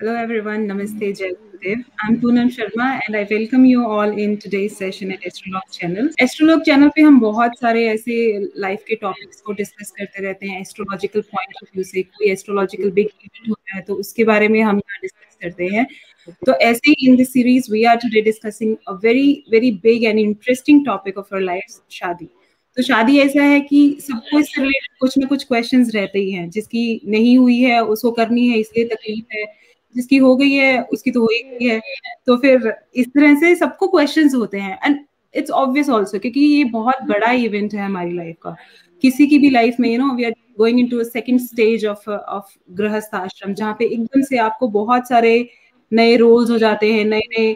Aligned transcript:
Hello 0.00 0.14
everyone, 0.14 0.66
Namaste, 0.68 1.18
Jai 1.18 1.28
Gurudev. 1.28 1.82
I'm 2.02 2.20
Poonam 2.20 2.50
Sharma 2.54 3.00
and 3.06 3.16
I 3.16 3.26
welcome 3.30 3.64
you 3.64 3.86
all 3.90 4.10
in 4.24 4.36
today's 4.36 4.76
session 4.76 5.10
at 5.10 5.22
Astrolog 5.22 5.70
channel. 5.70 6.10
Astrolog 6.24 6.64
channel 6.66 6.90
पे 6.96 7.02
हम 7.02 7.18
बहुत 7.20 7.58
सारे 7.60 7.86
ऐसे 7.88 8.16
life 8.60 8.84
के 8.88 8.96
topics 8.96 9.40
को 9.40 9.52
discuss 9.60 9.90
करते 9.98 10.22
रहते 10.22 10.46
हैं 10.46 10.60
एस्ट्रोलॉजिकल 10.60 11.20
पॉइंट 11.32 11.54
ऑफ़ 11.62 11.70
व्यू 11.74 11.84
से। 11.84 12.02
कोई 12.02 12.30
एस्ट्रोलॉजिकल 12.30 12.90
बिग 12.98 13.06
इवेंट 13.06 13.48
होता 13.48 13.76
है 13.76 13.82
तो 13.82 13.94
उसके 14.04 14.24
बारे 14.24 14.48
में 14.48 14.60
हम 14.60 14.76
यहाँ 14.76 14.98
डिस्कस 15.02 15.36
करते 15.42 15.68
हैं। 15.76 15.86
तो 16.46 16.52
ऐसे 16.52 16.90
ही 16.90 17.08
in 17.08 17.16
this 17.16 17.32
series 17.32 17.72
we 17.72 17.84
are 17.84 17.96
today 18.04 18.22
discussing 18.30 18.76
a 18.88 18.98
very 19.04 19.44
very 19.50 19.70
big 19.82 20.04
and 20.04 20.18
interesting 20.18 20.86
topic 20.86 21.18
of 21.18 21.34
our 21.34 21.42
life 21.42 21.80
शादी। 22.00 22.28
तो 22.76 22.82
शादी 22.82 23.18
ऐसा 23.20 23.42
है 23.42 23.60
कि 23.60 23.86
सबको 24.08 24.38
इससे 24.40 24.62
रिलेटेड 24.62 24.98
कुछ 25.00 25.18
ना 25.18 25.26
कुछ 25.26 25.44
क्वेश्चंस 25.44 25.94
रहते 25.94 26.18
ही 26.18 26.30
हैं 26.32 26.48
जिसकी 26.50 27.00
नहीं 27.06 27.38
हुई 27.38 27.60
है 27.60 27.84
उसको 27.84 28.10
करनी 28.20 28.48
है 28.48 28.58
इसलिए 28.58 28.84
तकलीफ़ 28.88 29.36
है। 29.36 29.44
जिसकी 29.96 30.16
हो 30.16 30.34
गई 30.36 30.52
है, 30.52 30.80
उसकी 30.82 31.10
तो 31.10 31.20
हो 31.20 31.28
ही 31.32 31.42
गई 31.50 31.66
है। 31.66 31.80
तो 32.26 32.36
फिर 32.36 32.72
इस 32.94 33.06
तरह 33.08 33.34
से 33.40 33.54
सबको 33.56 33.88
क्वेश्चंस 33.88 34.34
होते 34.34 34.58
हैं। 34.58 34.78
एंड 34.84 34.98
इट्स 35.34 35.50
ऑब्वियस 35.52 35.88
ऑल्सो 35.90 36.18
क्योंकि 36.18 36.40
ये 36.40 36.64
बहुत 36.72 37.02
बड़ा 37.08 37.30
इवेंट 37.32 37.74
है 37.74 37.84
हमारी 37.84 38.12
लाइफ 38.12 38.36
का। 38.42 38.56
किसी 39.02 39.26
की 39.26 39.38
भी 39.38 39.50
लाइफ 39.50 39.76
में 39.80 39.88
you 39.90 39.98
know 39.98 40.14
we 40.14 40.24
are 40.24 40.34
going 40.58 40.78
into 40.80 40.98
a 41.00 41.02
second 41.04 41.40
stage 41.40 41.86
of 41.86 42.08
of 42.10 42.52
गृहस्थ 42.72 43.14
आश्रम 43.14 43.54
जहाँ 43.54 43.74
पे 43.78 43.84
एकदम 43.84 44.22
से 44.22 44.36
आपको 44.38 44.68
बहुत 44.68 45.08
सारे 45.08 45.48
नए 45.92 46.16
रोल्स 46.16 46.50
हो 46.50 46.58
जाते 46.58 46.92
हैं, 46.92 47.04
नए 47.04 47.20
नए 47.30 47.50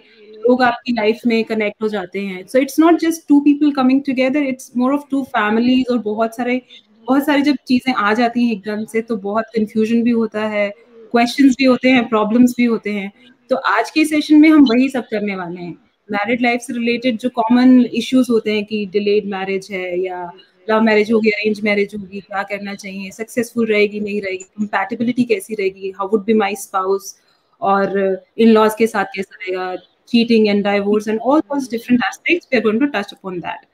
लोग 0.44 0.62
आपकी 0.62 0.92
लाइफ 0.92 1.20
में 1.26 1.42
कनेक्ट 1.44 1.82
हो 1.82 1.88
जाते 1.88 2.20
हैं। 2.20 2.46
So 2.46 2.58
it's 2.58 2.78
not 2.80 2.98
just 3.00 3.26
two 3.28 3.40
people 3.40 3.72
coming 3.72 4.02
together 4.06 4.42
it's 4.42 4.70
more 4.76 4.92
of 4.94 5.02
two 5.10 5.22
families 5.24 5.92
और 5.92 5.98
बहुत 5.98 6.36
सारे, 6.36 6.60
बहुत 7.08 7.26
सारी 7.26 7.42
जब 7.42 7.56
चीज़ें 7.68 7.92
आ 7.94 8.12
जाती 8.14 8.44
हैं 8.44 8.52
एकदम 8.52 8.84
से 8.84 9.00
तो 9.02 9.16
बहुत 9.18 9.44
कंफ्यूजन 9.56 10.02
भी 10.02 10.10
होता 10.10 10.46
है। 10.48 10.68
क्वेश्चंस 11.12 11.54
भी 11.58 11.64
होते 11.64 11.90
हैं 11.90 12.08
प्रॉब्लम्स 12.08 12.54
भी 12.56 12.64
होते 12.64 12.92
हैं। 12.92 13.12
तो 13.50 13.56
आज 13.56 13.90
के 13.90 14.04
सेशन 14.04 14.40
में 14.40 14.48
हम 14.48 14.64
वही 14.64 14.88
सब 14.88 15.06
करने 15.10 15.36
वाले 15.36 15.60
हैं। 15.60 15.76
मैरिड 16.08 16.42
लाइफ 16.42 16.60
से 16.60 16.72
रिलेटेड 16.72 17.18
जो 17.18 17.28
कॉमन 17.28 17.80
इश्यूज़ 17.94 18.30
होते 18.32 18.52
हैं 18.52 18.64
कि 18.64 18.84
डिलेड 18.92 19.26
मैरिज 19.26 19.68
है 19.72 19.98
या 20.00 20.30
लव 20.68 20.80
मैरिज 20.82 21.12
होगी 21.12 21.30
अरेंज 21.30 21.60
मैरिज 21.64 21.94
होगी 21.94 22.20
क्या 22.20 22.42
करना 22.42 22.74
चाहिए 22.74 23.10
सक्सेसफुल 23.10 23.66
रहेगी 23.66 24.00
नहीं 24.00 24.20
रहेगी 24.22 24.44
कंपैटिबिलिटी 24.58 25.24
कैसी 25.24 25.54
रहेगी 25.54 25.90
how 25.98 26.08
would 26.08 26.24
be 26.24 26.34
my 26.34 26.56
spouse 26.56 27.14
और 27.62 27.98
इन 28.38 28.48
लॉज 28.48 28.74
के 28.78 28.86
साथ 28.86 29.04
कैसा 29.16 29.36
रहेगा 29.36 29.74
cheating 30.08 30.48
and 30.48 30.64
divorce 30.64 31.08
and 31.08 31.20
all 31.20 31.40
different 31.70 32.00
aspects 32.04 32.48
we 32.52 32.58
are 32.58 32.62
going 32.62 32.80
to 32.80 32.86
touch 32.98 33.12
upon 33.12 33.40
that 33.40 33.66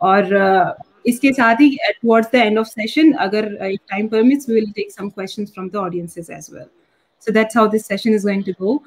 और 0.00 0.24
uh, 0.24 0.91
इसके 1.04 1.32
साथ 1.32 1.60
ही 1.60 1.76
towards 1.92 2.28
the 2.32 2.36
end 2.36 2.58
of 2.58 2.66
session 2.68 3.12
अगर 3.26 3.46
if 3.62 3.80
time 3.90 4.08
permits 4.08 4.48
we 4.48 4.54
will 4.54 4.70
take 4.76 4.92
some 4.92 5.08
questions 5.08 5.52
from 5.54 5.68
the 5.68 5.76
audiences 5.76 6.30
as 6.30 6.48
well 6.52 6.66
so 7.26 7.32
that's 7.32 7.56
how 7.56 7.68
this 7.68 7.86
session 7.86 8.14
is 8.14 8.26
going 8.26 8.44
to 8.44 8.52
go 8.60 8.82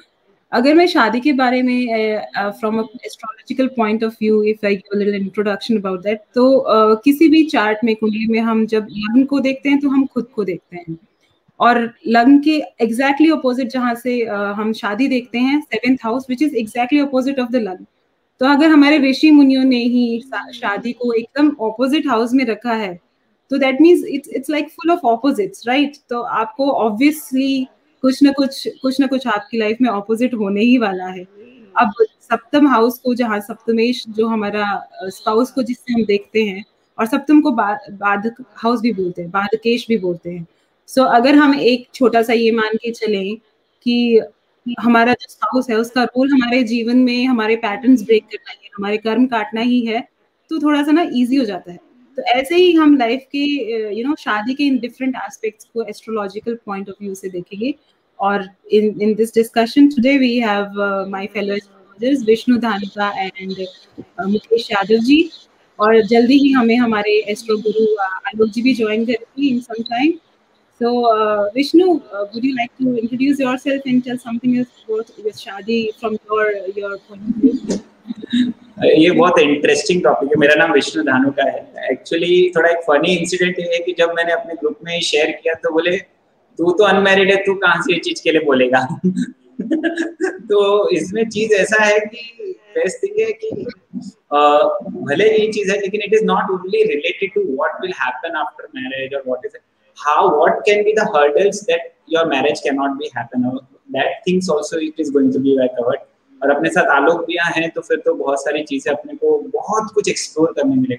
अगर 0.52 0.74
मैं 0.76 0.86
शादी 0.88 1.20
के 1.20 1.32
बारे 1.34 1.62
में 1.62 2.20
from 2.60 2.80
astrological 2.80 3.68
point 3.78 4.04
of 4.04 4.14
view 4.22 4.42
if 4.44 4.66
I 4.66 4.76
give 4.76 4.98
little 5.00 5.16
introduction 5.16 5.78
about 5.78 6.04
that 6.04 6.22
तो 6.36 6.46
uh, 6.58 7.02
किसी 7.04 7.28
भी 7.30 7.44
chart 7.46 7.84
में 7.84 7.96
कुंडली 7.96 8.28
में 8.28 8.40
हम 8.42 8.66
जब 8.66 8.88
लग्न 8.92 9.24
को 9.26 9.40
देखते 9.40 9.70
हैं 9.70 9.80
तो 9.80 9.90
हम 9.90 10.06
खुद 10.06 10.28
को 10.36 10.44
देखते 10.44 10.78
हैं। 10.78 10.98
और 11.60 11.80
लग्न 12.08 12.40
के 12.40 12.58
एग्जैक्टली 12.84 13.30
अपोजिट 13.32 13.70
जहाँ 13.72 13.94
से 13.96 14.20
uh, 14.26 14.54
हम 14.60 14.72
शादी 14.74 15.08
देखते 15.08 15.40
हैं 15.40 15.60
seventh 15.62 15.98
house 16.04 16.26
which 16.30 16.42
is 16.42 16.56
exactly 16.56 17.00
opposite 17.00 17.40
of 17.40 17.52
the 17.52 17.56
लग्न 17.56 17.86
तो 18.42 18.46
अगर 18.46 18.70
हमारे 18.70 18.98
ऋषि 19.00 19.32
मुनियों 19.32 19.64
ने 19.64 19.78
ही 19.78 20.22
शादी 20.54 20.92
को 20.94 21.12
एकदम 21.14 21.56
ऑपोजिट 21.62 22.08
हाउस 22.08 22.34
में 22.34 22.46
रखा 22.46 22.74
है 22.74 22.94
तो 23.52 23.58
that 23.58 23.82
means 23.82 24.06
it's 24.06 24.30
it's 24.30 24.50
like 24.50 24.70
full 24.70 24.92
of 24.92 25.06
opposites 25.06 25.68
right 25.68 25.98
तो 26.10 26.22
आपको 26.22 26.70
ऑब्वियसली 26.72 27.68
कुछ 28.04 28.22
ना 28.24 28.32
कुछ 28.32 28.68
कुछ 28.82 29.00
ना 29.00 29.08
कुछ 29.08 29.28
आपकी 29.28 29.58
लाइफ 29.58 29.78
में 29.82 29.90
ऑपोजिट 29.90 30.34
होने 30.34 30.62
ही 30.62 30.78
वाला 30.78 31.06
है। 31.06 31.24
अब 31.76 31.92
सप्तम 32.22 32.68
हाउस 32.68 32.98
को 33.00 33.14
जहाँ 33.16 33.40
सप्तमेश 33.40 34.04
जो 34.10 34.28
हमारा 34.28 34.66
स्पाउस 35.06 35.52
को 35.52 35.64
जिससे 35.64 35.94
हम 35.94 36.04
देखते 36.06 36.44
हैं 36.44 36.64
और 36.98 37.06
सप्तम 37.06 37.42
को 37.42 37.52
बाधक 37.52 38.44
हाउस 38.56 38.82
भी 38.82 38.92
बोलते 38.94 39.22
हैं 39.22 39.32
बाधकेश 39.32 39.86
भी 39.90 39.98
बोलते 39.98 40.30
हैं। 40.30 40.46
सो 40.90 41.02
so, 41.02 41.08
अगर 41.08 41.36
हम 41.36 41.56
एक 41.56 41.88
छोटा 41.94 42.22
सा 42.22 42.34
ये 42.34 42.52
मान 42.52 42.76
के 42.76 42.92
चलें 42.92 43.36
कि 43.86 44.22
हमारा 44.66 45.14
जो 45.14 45.28
स्पाउस 45.30 45.70
है, 45.70 45.76
उसका 45.78 46.04
रोल 46.04 46.32
हमारे 46.34 46.64
जीवन 46.64 46.98
में, 46.98 47.26
हमारे 47.28 47.56
पैटर्न्स 47.56 48.04
ब्रेक 48.04 48.24
करना 48.26 48.52
ही 48.52 48.70
हमारे 48.78 48.98
कर्म 48.98 49.26
काटना 49.28 49.62
ही 49.62 49.86
है 49.86 50.08
तो 50.52 50.60
थोड़ा 50.62 50.84
सा 50.84 50.92
ना 50.92 51.02
इजी 51.14 51.36
हो 51.36 51.46
जाता 51.46 51.72
है। 51.72 51.78
तो 52.18 52.24
ऐसे 52.32 52.56
ही 52.56 52.72
हम 52.74 52.96
लाइफ 52.98 53.26
के 53.32 53.44
यू 53.98 54.08
नो 54.08 54.16
शादी 54.20 54.54
के 54.54 54.64
इन 54.64 54.78
डिफरेंट 54.80 55.16
एस्पेक्ट्स 55.26 55.66
को 55.74 55.84
एस्ट्रोलॉजिकल 55.90 56.58
पॉइंट 56.66 56.90
ऑफ़ 56.90 57.04
व्यू 57.04 57.16
से 57.16 57.30
देखेंगे। 57.30 57.74
और 58.20 58.48
in 58.74 59.02
in 59.02 59.14
this 59.16 59.34
discussion 59.36 59.88
today 59.90 60.18
we 60.18 60.38
have 60.40 60.80
my 61.10 61.26
fellow 61.34 61.56
Vishnu 62.26 62.58
Dhanuka 62.60 63.10
and 63.24 63.66
Mukesh 64.30 64.70
Yadav 64.72 65.04
ji 65.06 65.30
और 65.80 66.02
जल्दी 66.08 66.38
ही 66.40 66.52
हमें 66.52 66.76
हमारे 66.78 67.12
एस्ट्रो 67.32 67.58
गुरु 67.62 67.86
आलोक 68.02 68.50
जी 68.50 68.62
भी 68.62 68.74
ज्वाइन 68.74 69.06
करेंगे 69.06 69.48
in 69.48 69.60
some 69.60 69.82
time 69.84 70.12
So, 70.82 71.06
uh, 71.06 71.50
Vishnu, 71.52 72.02
uh, 72.12 72.26
would 72.34 72.44
you 72.44 72.54
like 72.56 72.72
to 72.80 72.98
introduce 72.98 73.40
yourself 73.40 73.82
and 73.86 74.04
tell 74.04 74.18
something 74.18 74.60
about 74.60 75.10
with 75.24 75.38
Shadi 75.42 75.98
from 76.00 76.18
your 76.30 76.48
your 76.80 76.98
point 77.08 77.22
of 77.28 77.36
view? 77.42 77.80
ये 78.86 79.12
बहुत 79.12 79.40
interesting 79.40 80.02
topic 80.04 80.30
है। 80.30 80.40
मेरा 80.40 80.56
नाम 80.56 80.72
विष्णु 80.74 81.04
धानु 81.04 81.32
का 81.38 81.44
है। 81.50 81.88
एक्चुअली 81.92 82.32
थोड़ा 82.56 82.70
एक 82.70 82.82
फनी 82.88 83.16
इंसिडेंट 83.16 83.60
है 83.60 83.80
कि 83.86 83.94
जब 84.00 84.12
मैंने 84.16 84.34
अपने 84.34 84.54
ग्रुप 84.54 84.80
में 84.86 85.00
शेयर 85.10 85.32
किया 85.44 85.54
तो 85.64 85.72
बोले 85.74 85.96
तू 86.60 86.72
तो 86.72 86.84
अनमैरिड 86.84 87.32
है 87.32 87.36
तू 87.46 87.54
कहाँ 87.64 87.82
से 87.82 87.94
ये 87.94 88.00
चीज़ 88.08 88.22
के 88.24 88.32
लिए 88.32 88.42
बोलेगा? 88.46 88.82
तो 90.52 90.60
इसमें 90.98 91.24
चीज़ 91.30 91.54
ऐसा 91.62 91.84
है 91.84 92.00
कि 92.00 92.52
बेस्ट 92.78 93.04
थिंग 93.04 93.20
है 93.20 93.32
कि 93.44 93.50
भले 95.12 95.30
ये 95.38 95.52
चीज़ 95.52 95.72
है 95.72 95.80
लेकिन 95.82 96.02
it 96.02 96.14
is 96.14 96.26
not 96.26 96.52
only 96.52 96.84
related 96.94 97.34
to 97.36 97.44
what 97.56 97.82
will 97.82 97.94
happen 98.02 98.36
after 98.44 98.68
marriage 98.76 99.14
और 99.14 99.24
what 99.28 99.46
is 99.46 99.56
how, 99.98 100.38
what 100.40 100.64
can 100.66 100.84
be 100.84 100.94
the 100.94 101.06
hurdles 101.14 101.62
that 101.68 101.96
your 102.08 102.26
marriage 102.26 102.62
cannot 102.62 103.00
be 103.00 103.10
happen? 103.16 103.46
Or 103.46 103.60
that 103.94 104.24
things 104.26 104.50
also 104.50 104.78
it 104.78 105.00
is 105.00 105.10
going 105.12 105.32
to 105.34 105.40
be 105.40 105.58
like 105.60 105.76
covered. 105.78 106.04
और 106.44 106.52
अपने 106.52 106.70
साथ 106.70 106.90
आलोक 106.92 107.26
भी 107.26 107.38
हैं 107.56 107.70
तो 107.72 107.82
फिर 107.82 107.98
तो 108.06 108.14
बहुत 108.14 108.44
सारी 108.44 108.64
चीज़ें 108.64 108.92
अपने 108.94 109.14
को 109.16 109.38
बहुत 109.54 109.92
कुछ 109.94 110.10
एक्सप्लोर 110.10 110.54
करने 110.58 110.76
मिले। 110.76 110.98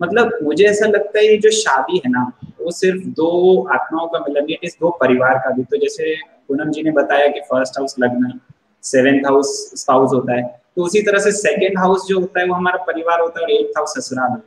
मतलब 0.00 0.38
मुझे 0.42 0.64
ऐसा 0.64 0.86
लगता 0.86 1.18
है 1.18 1.26
ये 1.26 1.36
जो 1.36 1.50
शादी 1.50 2.00
है 2.04 2.10
ना, 2.10 2.24
वो 2.60 2.70
सिर्फ़ 2.70 3.04
दो 3.18 3.30
आत्माओं 3.74 4.06
का 4.08 4.18
मिलन 4.18 4.50
इट 4.50 4.64
इज़ 4.64 4.76
दो 4.80 4.90
परिवार 5.00 5.38
का 5.44 5.50
भी। 5.54 5.64
तो 5.64 5.76
जैसे 5.76 6.14
पूनम 6.48 6.70
जी 6.70 6.82
ने 6.82 6.90
बताया 6.98 7.26
कि 7.26 7.40
फ़र्स्ट 7.50 7.78
हाउस 7.78 7.94
लग्न 8.00 8.38
सेवेंथ 8.82 9.26
हाउस 9.26 9.48
स्पाउस 9.80 10.12
होता 10.14 10.36
है। 10.36 10.42
तो 10.76 10.82
उसी 10.84 11.02
तरह 11.02 11.18
से 11.18 11.32
सेकेंड 11.32 11.78
हाउस 11.78 12.06
जो 12.08 12.20
होता 12.20 12.40
है, 12.40 12.46
वो 12.46 12.54
हमारा 12.54 12.84
परिवार 12.84 13.20
होता 13.20 13.40
है 13.40 13.44
और 13.46 13.52
एट्थ 13.52 13.78
हाउस 13.78 13.94
ससुराल 13.98 14.40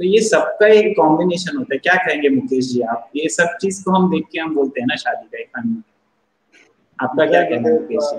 तो 0.00 0.04
ये 0.04 0.20
सबका 0.22 0.66
एक 0.68 0.94
कॉम्बिनेशन 0.96 1.56
होता 1.56 1.74
है। 1.74 1.78
क्या 1.78 1.94
कहेंगे 1.96 2.28
मुकेश 2.28 2.72
जी 2.72 2.80
आप? 2.82 3.10
ये 3.16 3.28
सब 3.28 3.56
चीज़ 3.60 3.82
को 3.84 3.90
हम 3.96 4.10
देख 4.10 4.24
के 4.32 4.38
हम 4.40 4.54
बोलते 4.54 4.80
हैं 4.80 4.86
ना 4.86 4.96
शादी 4.96 5.26
का 5.26 5.38
एक 5.40 5.48
फन 5.56 5.82
आपका 6.98 7.26
क्या 7.26 7.42
कहना 7.42 7.68
है 7.68 7.74
मुकेश 7.74 8.10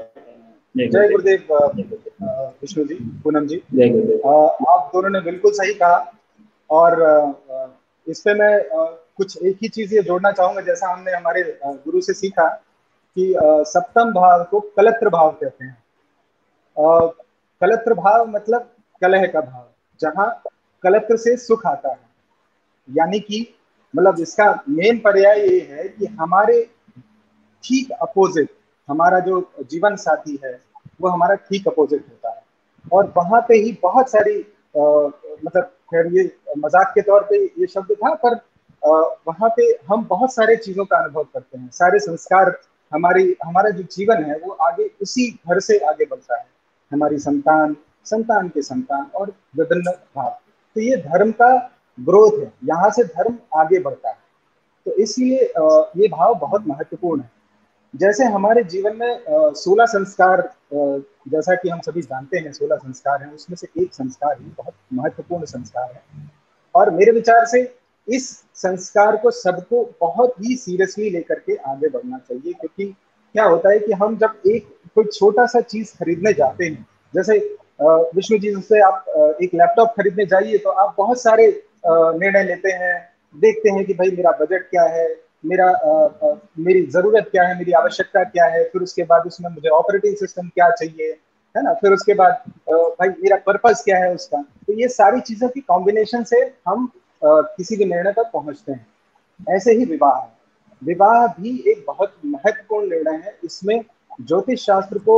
जी? 0.76 0.88
जय 0.88 1.10
गुरुदेव। 1.10 1.48
विष्णु 2.62 2.84
जी 2.86 2.96
पूनम 3.24 3.48
जी। 3.48 3.62
जय 3.74 3.90
गुरुदेव। 3.90 4.30
आप 4.70 4.90
दोनों 4.94 5.10
ने 5.10 5.22
बिल्कुल 5.22 5.52
सही 5.54 5.74
कहा। 5.74 6.12
और 6.70 7.02
इस 8.08 8.22
पे 8.22 8.34
मैं 8.34 8.54
कुछ 9.18 9.38
एक 9.38 9.58
ही 9.62 9.68
चीज़ 9.70 9.94
ये 9.96 10.02
जोड़ना 10.04 10.32
चाहूँगा 10.32 10.62
जैसा 10.62 10.92
हमने 10.94 11.12
हमारे 11.12 11.44
गुरु 11.66 12.02
से 12.02 12.14
सीखा 12.14 12.48
कि 13.18 13.34
सप्तम 13.68 14.12
भाव 14.14 14.44
को 14.52 14.60
कलत्र 14.78 15.10
भाव 15.10 15.30
कहते 15.42 15.66
हैं। 15.66 15.78
कलत्र 17.62 17.94
भाव 17.94 18.28
मतलब 18.30 18.70
कलह 19.02 19.26
का 19.28 19.42
भाव 19.42 19.68
जहाँ 20.02 20.28
कलत्र 20.86 21.18
से 21.18 21.36
सुख 21.40 21.66
आता 21.66 21.92
है। 21.92 22.00
यानी 22.88 23.20
कि 23.20 23.48
मतलब 23.94 24.20
इसका 24.20 24.52
मेन 24.70 24.98
पर्याय 25.00 25.40
ये 25.42 25.60
है 25.70 25.88
कि 25.90 26.06
हमारे 26.20 26.62
ठीक 27.64 27.92
अपोजिट 27.94 28.50
हमारा 28.90 29.20
जो 29.22 29.40
जीवन 29.72 29.96
साथी 29.98 30.40
है 30.44 30.60
वो 31.02 31.10
हमारा 31.10 31.36
ठीक 31.36 31.68
अपोजिट 31.68 32.02
होता 32.02 32.30
है। 32.30 32.44
और 32.92 33.14
वहाँ 33.18 33.42
पे 33.48 33.56
ही 33.56 33.78
बहुत 33.84 34.10
सारी 34.10 34.40
आ, 34.40 34.82
मतलब 35.44 35.64
खैर 35.64 36.08
ये 36.14 36.24
मज़ाक 36.58 36.92
के 36.96 37.02
तौर 37.02 37.24
पे 37.30 37.44
ये 37.62 37.68
शब्द 37.68 37.92
था 37.96 38.14
पर 38.16 38.34
आ, 38.34 38.92
वहाँ 39.28 39.50
पे 39.58 39.64
हम 39.90 40.06
बहुत 40.08 40.34
सारे 40.34 40.56
चीज़ों 40.58 40.86
का 40.86 40.98
अनुभव 40.98 41.24
करते 41.24 41.58
हैं। 41.58 41.70
सारे 41.74 42.00
संस्कार 42.00 42.56
हमारी 42.92 43.36
हमारा 43.46 43.70
जो 43.70 43.84
जीवन 43.92 44.24
है 44.24 44.38
वो 44.40 44.52
आगे 44.64 44.90
उसी 45.02 45.30
घर 45.48 45.60
से 45.60 45.78
आगे 45.86 46.06
बढ़ता 46.06 46.38
है। 46.38 46.46
हमारी 46.92 47.18
संतान 47.20 47.76
संतान 48.06 48.50
के 48.50 48.62
संतान 48.62 49.06
और 49.16 49.34
विभिन्न 49.58 49.92
भाव। 50.16 50.38
तो 50.76 50.82
ये 50.82 50.96
धर्म 50.98 51.32
का 51.32 51.56
ग्रोथ 51.98 52.40
है, 52.40 52.52
यहाँ 52.66 52.90
से 52.92 53.04
धर्म 53.06 53.38
आगे 53.56 53.80
बढ़ता 53.80 54.10
है। 54.10 54.18
तो 54.86 54.94
इसलिए 54.94 55.44
ये 55.98 56.08
भाव 56.08 56.34
बहुत 56.40 56.68
महत्वपूर्ण 56.68 57.22
है। 57.22 57.32
जैसे 57.94 58.26
हमारे 58.26 58.64
जीवन 58.66 58.96
में 58.98 59.54
सोलह 59.56 59.86
संस्कार 59.86 60.42
जैसा 60.74 61.56
कि 61.56 61.70
हम 61.70 61.80
सभी 61.80 62.02
जानते 62.02 62.38
हैं, 62.38 62.52
सोलह 62.54 62.76
संस्कार 62.76 63.24
हैं, 63.24 63.32
उसमें 63.34 63.56
से 63.58 63.68
एक 63.82 63.94
संस्कार 63.94 64.36
ही 64.40 64.52
बहुत 64.58 64.74
महत्वपूर्ण 64.94 65.46
संस्कार 65.46 65.92
है। 65.94 66.30
और 66.76 66.90
मेरे 66.92 67.12
विचार 67.12 67.46
से 67.46 67.62
इस 68.08 68.30
संस्कार 68.56 69.16
को 69.18 69.32
सबको 69.32 69.84
बहुत 70.02 70.34
ही 70.42 70.56
सीरियसली 70.56 71.10
लेकर 71.10 71.40
के 71.40 71.56
आगे 71.56 71.90
बढ़ना 71.90 72.18
चाहिए, 72.20 72.54
क्योंकि 72.54 72.86
क्या 73.36 73.46
होता 73.46 73.72
है 73.72 73.80
कि 73.80 73.94
हम 73.94 74.18
जब 74.18 74.42
एक 74.48 74.68
कोई 74.96 75.06
छोटा 75.06 75.46
सा 75.46 75.62
चीज़ 75.62 75.94
खरीदने 75.98 76.34
जाते 76.34 76.66
हैं, 76.66 76.86
जैसे 77.14 77.40
विष्णु 77.80 78.38
जी 78.40 78.54
से 78.62 78.80
आप 78.82 79.38
एक 79.42 79.54
लैपटॉप 79.54 79.94
खरीदने 79.98 80.26
जाइए 80.26 80.58
तो 80.58 80.70
आप 80.72 80.96
बहुत 80.98 81.22
सारे 81.22 81.48
निर्णय 81.86 82.44
लेते 82.44 82.72
हैं, 82.72 82.96
देखते 83.36 83.70
हैं 83.70 83.86
कि 83.86 83.94
भाई 83.94 84.12
मेरा 84.12 84.32
बजट 84.42 84.70
क्या 84.70 84.84
है, 84.86 85.08
मेरा 85.46 85.68
मेरी 86.60 86.86
ज़रूरत 86.88 87.28
क्या 87.32 87.44
है, 87.44 87.58
मेरी 87.58 87.72
आवश्यकता 87.74 88.24
क्या 88.26 88.46
है, 88.46 88.64
फिर 88.64 88.82
उसके 88.82 89.04
बाद 89.04 89.26
उसमें 89.28 89.50
मुझे 89.50 89.70
ऑपरेटिंग 89.72 90.16
सिस्टम 90.18 90.48
क्या 90.50 90.70
चाहिए, 90.72 91.12
है 91.56 91.64
ना? 91.64 91.74
फिर 91.74 91.92
उसके 91.94 92.14
बाद 92.14 92.42
भाई 92.70 93.10
मेरा 93.10 93.38
पर्पज 93.46 93.82
क्या 93.86 93.98
है 93.98 94.14
उसका? 94.14 94.42
तो 94.68 94.74
ये 94.74 94.88
सारी 94.90 95.22
चीज़ों 95.22 95.50
की 95.50 95.62
कॉम्बिनेशन 95.62 96.24
से 96.24 96.42
हम 96.68 96.90
किसी 97.22 97.76
भी 97.78 97.86
निर्णय 97.86 98.12
पर 98.12 98.24
पहुँचते 98.34 98.72
हैं। 98.72 99.56
ऐसे 99.56 99.74
ही 99.74 99.86
विवाह 99.86 100.18
है। 100.18 100.34
विवाह 100.82 101.26
भी 101.34 101.52
एक 101.68 101.84
बहुत 101.88 102.14
महत्वपूर्ण 102.26 102.90
निर्णय 102.90 103.22
है। 103.26 103.38
इसमें 103.44 103.80
ज्योतिष 104.22 104.66
शास्त्र 104.66 104.98
को 105.00 105.16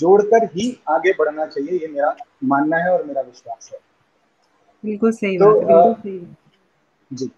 जोड़कर 0.00 0.44
ही 0.54 0.66
आगे 0.90 1.12
बढ़ना 1.18 1.46
चाहिए 1.46 1.78
ये 1.78 1.88
मेरा 1.88 2.14
मानना 2.44 2.76
है 2.84 2.90
और 2.92 3.04
मेरा 3.06 3.20
विश्वास 3.20 3.70
है। 3.72 3.78
बिल्कुल 4.84 5.12
सही 5.12 5.38
तो, 5.38 5.60
बात 5.60 6.06
है 6.06 6.18
जी। 7.10 7.30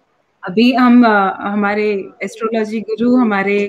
अभी 0.43 0.71
हम 0.73 1.05
हमारे 1.05 1.89
एस्ट्रोलॉजी 2.23 2.79
गुरु 2.89 3.15
हमारे 3.15 3.59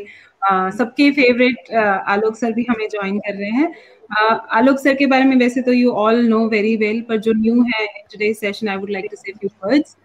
सबके 0.79 1.11
फेवरेट 1.13 1.71
आलोक 1.75 2.37
सर 2.37 2.53
भी 2.53 2.67
हमें 2.71 2.89
ज्वाइन 2.89 3.19
कर 3.19 3.35
रहे 3.35 3.51
हैं। 3.51 3.75
आलोक 4.59 4.79
सर 4.79 4.95
के 4.95 5.07
बारे 5.07 5.25
में 5.25 5.37
वैसे 5.37 5.63
तो 5.63 5.73
you 5.73 5.91
all 6.05 6.25
know 6.29 6.47
very 6.49 6.77
well 6.77 7.01
पर 7.09 7.17
जो 7.27 7.33
न्यू 7.37 7.63
है 7.75 7.87
today 8.13 8.33
session 8.35 8.69
I 8.69 8.77
would 8.77 8.91
like 8.91 9.07
to 9.11 9.17
say 9.17 9.33
few 9.33 9.51
words 9.65 9.97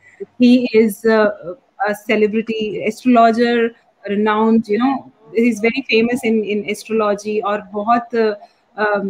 he 0.42 0.56
is 0.75 1.08
a 1.08 1.92
celebrity 2.02 2.66
astrologer 2.88 3.72
renowned 4.06 4.70
you 4.70 4.78
know 4.80 4.94
is 5.38 5.62
very 5.62 5.81
famous 5.81 6.25
in 6.25 6.44
in 6.45 6.63
astrology 6.69 7.39
और 7.41 7.62
बहुत 7.74 8.15
uh, 8.15 9.03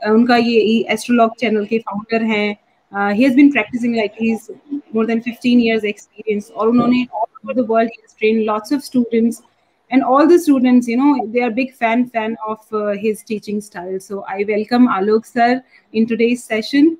उनका 0.00 0.36
ये 0.36 0.78
एस्ट्रोलॉग 0.92 1.36
चैनल 1.40 1.64
के 1.64 1.78
founder 1.78 2.22
हैं। 2.24 2.56
He 2.92 3.22
has 3.22 3.36
been 3.36 3.50
practicing 3.50 3.94
like 3.96 4.12
he 4.20 4.32
is 4.32 4.50
more 4.94 5.06
than 5.06 5.20
15 5.20 5.60
years 5.60 5.84
experience 5.84 6.50
और 6.50 6.68
उन्होंने 6.68 7.06
all 7.14 7.26
over 7.44 7.54
the 7.54 7.66
world 7.70 7.90
he 7.90 8.02
train 8.18 8.42
lots 8.42 8.72
of 8.72 8.80
students 8.80 9.42
and 9.90 10.02
all 10.02 10.26
the 10.26 10.36
students 10.40 10.88
you 10.88 10.96
know 10.96 11.26
they 11.26 11.40
are 11.40 11.50
big 11.50 11.72
fan 11.80 12.04
fan 12.04 12.36
of 12.48 12.76
his 13.02 13.24
teaching 13.28 13.60
style 13.62 13.98
so 13.98 14.24
I 14.28 14.44
welcome 14.44 14.88
Alok 14.88 15.26
sir 15.26 15.60
in 15.94 16.04
today's 16.04 16.38
session 16.38 16.96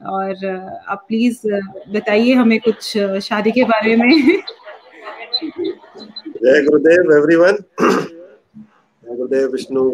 और 0.00 0.46
आप 0.88 1.04
please 1.08 1.38
बताइए 1.92 2.34
हमें 2.34 2.58
कुछ 2.60 2.96
शादी 3.24 3.50
के 3.50 3.64
बारे 3.64 3.96
में। 3.96 4.10
जय 6.36 6.62
गुरुदेव 6.64 7.12
एवरीवन 7.12 7.56
गुरुदेव 9.26 9.50
विष्णु 9.50 9.90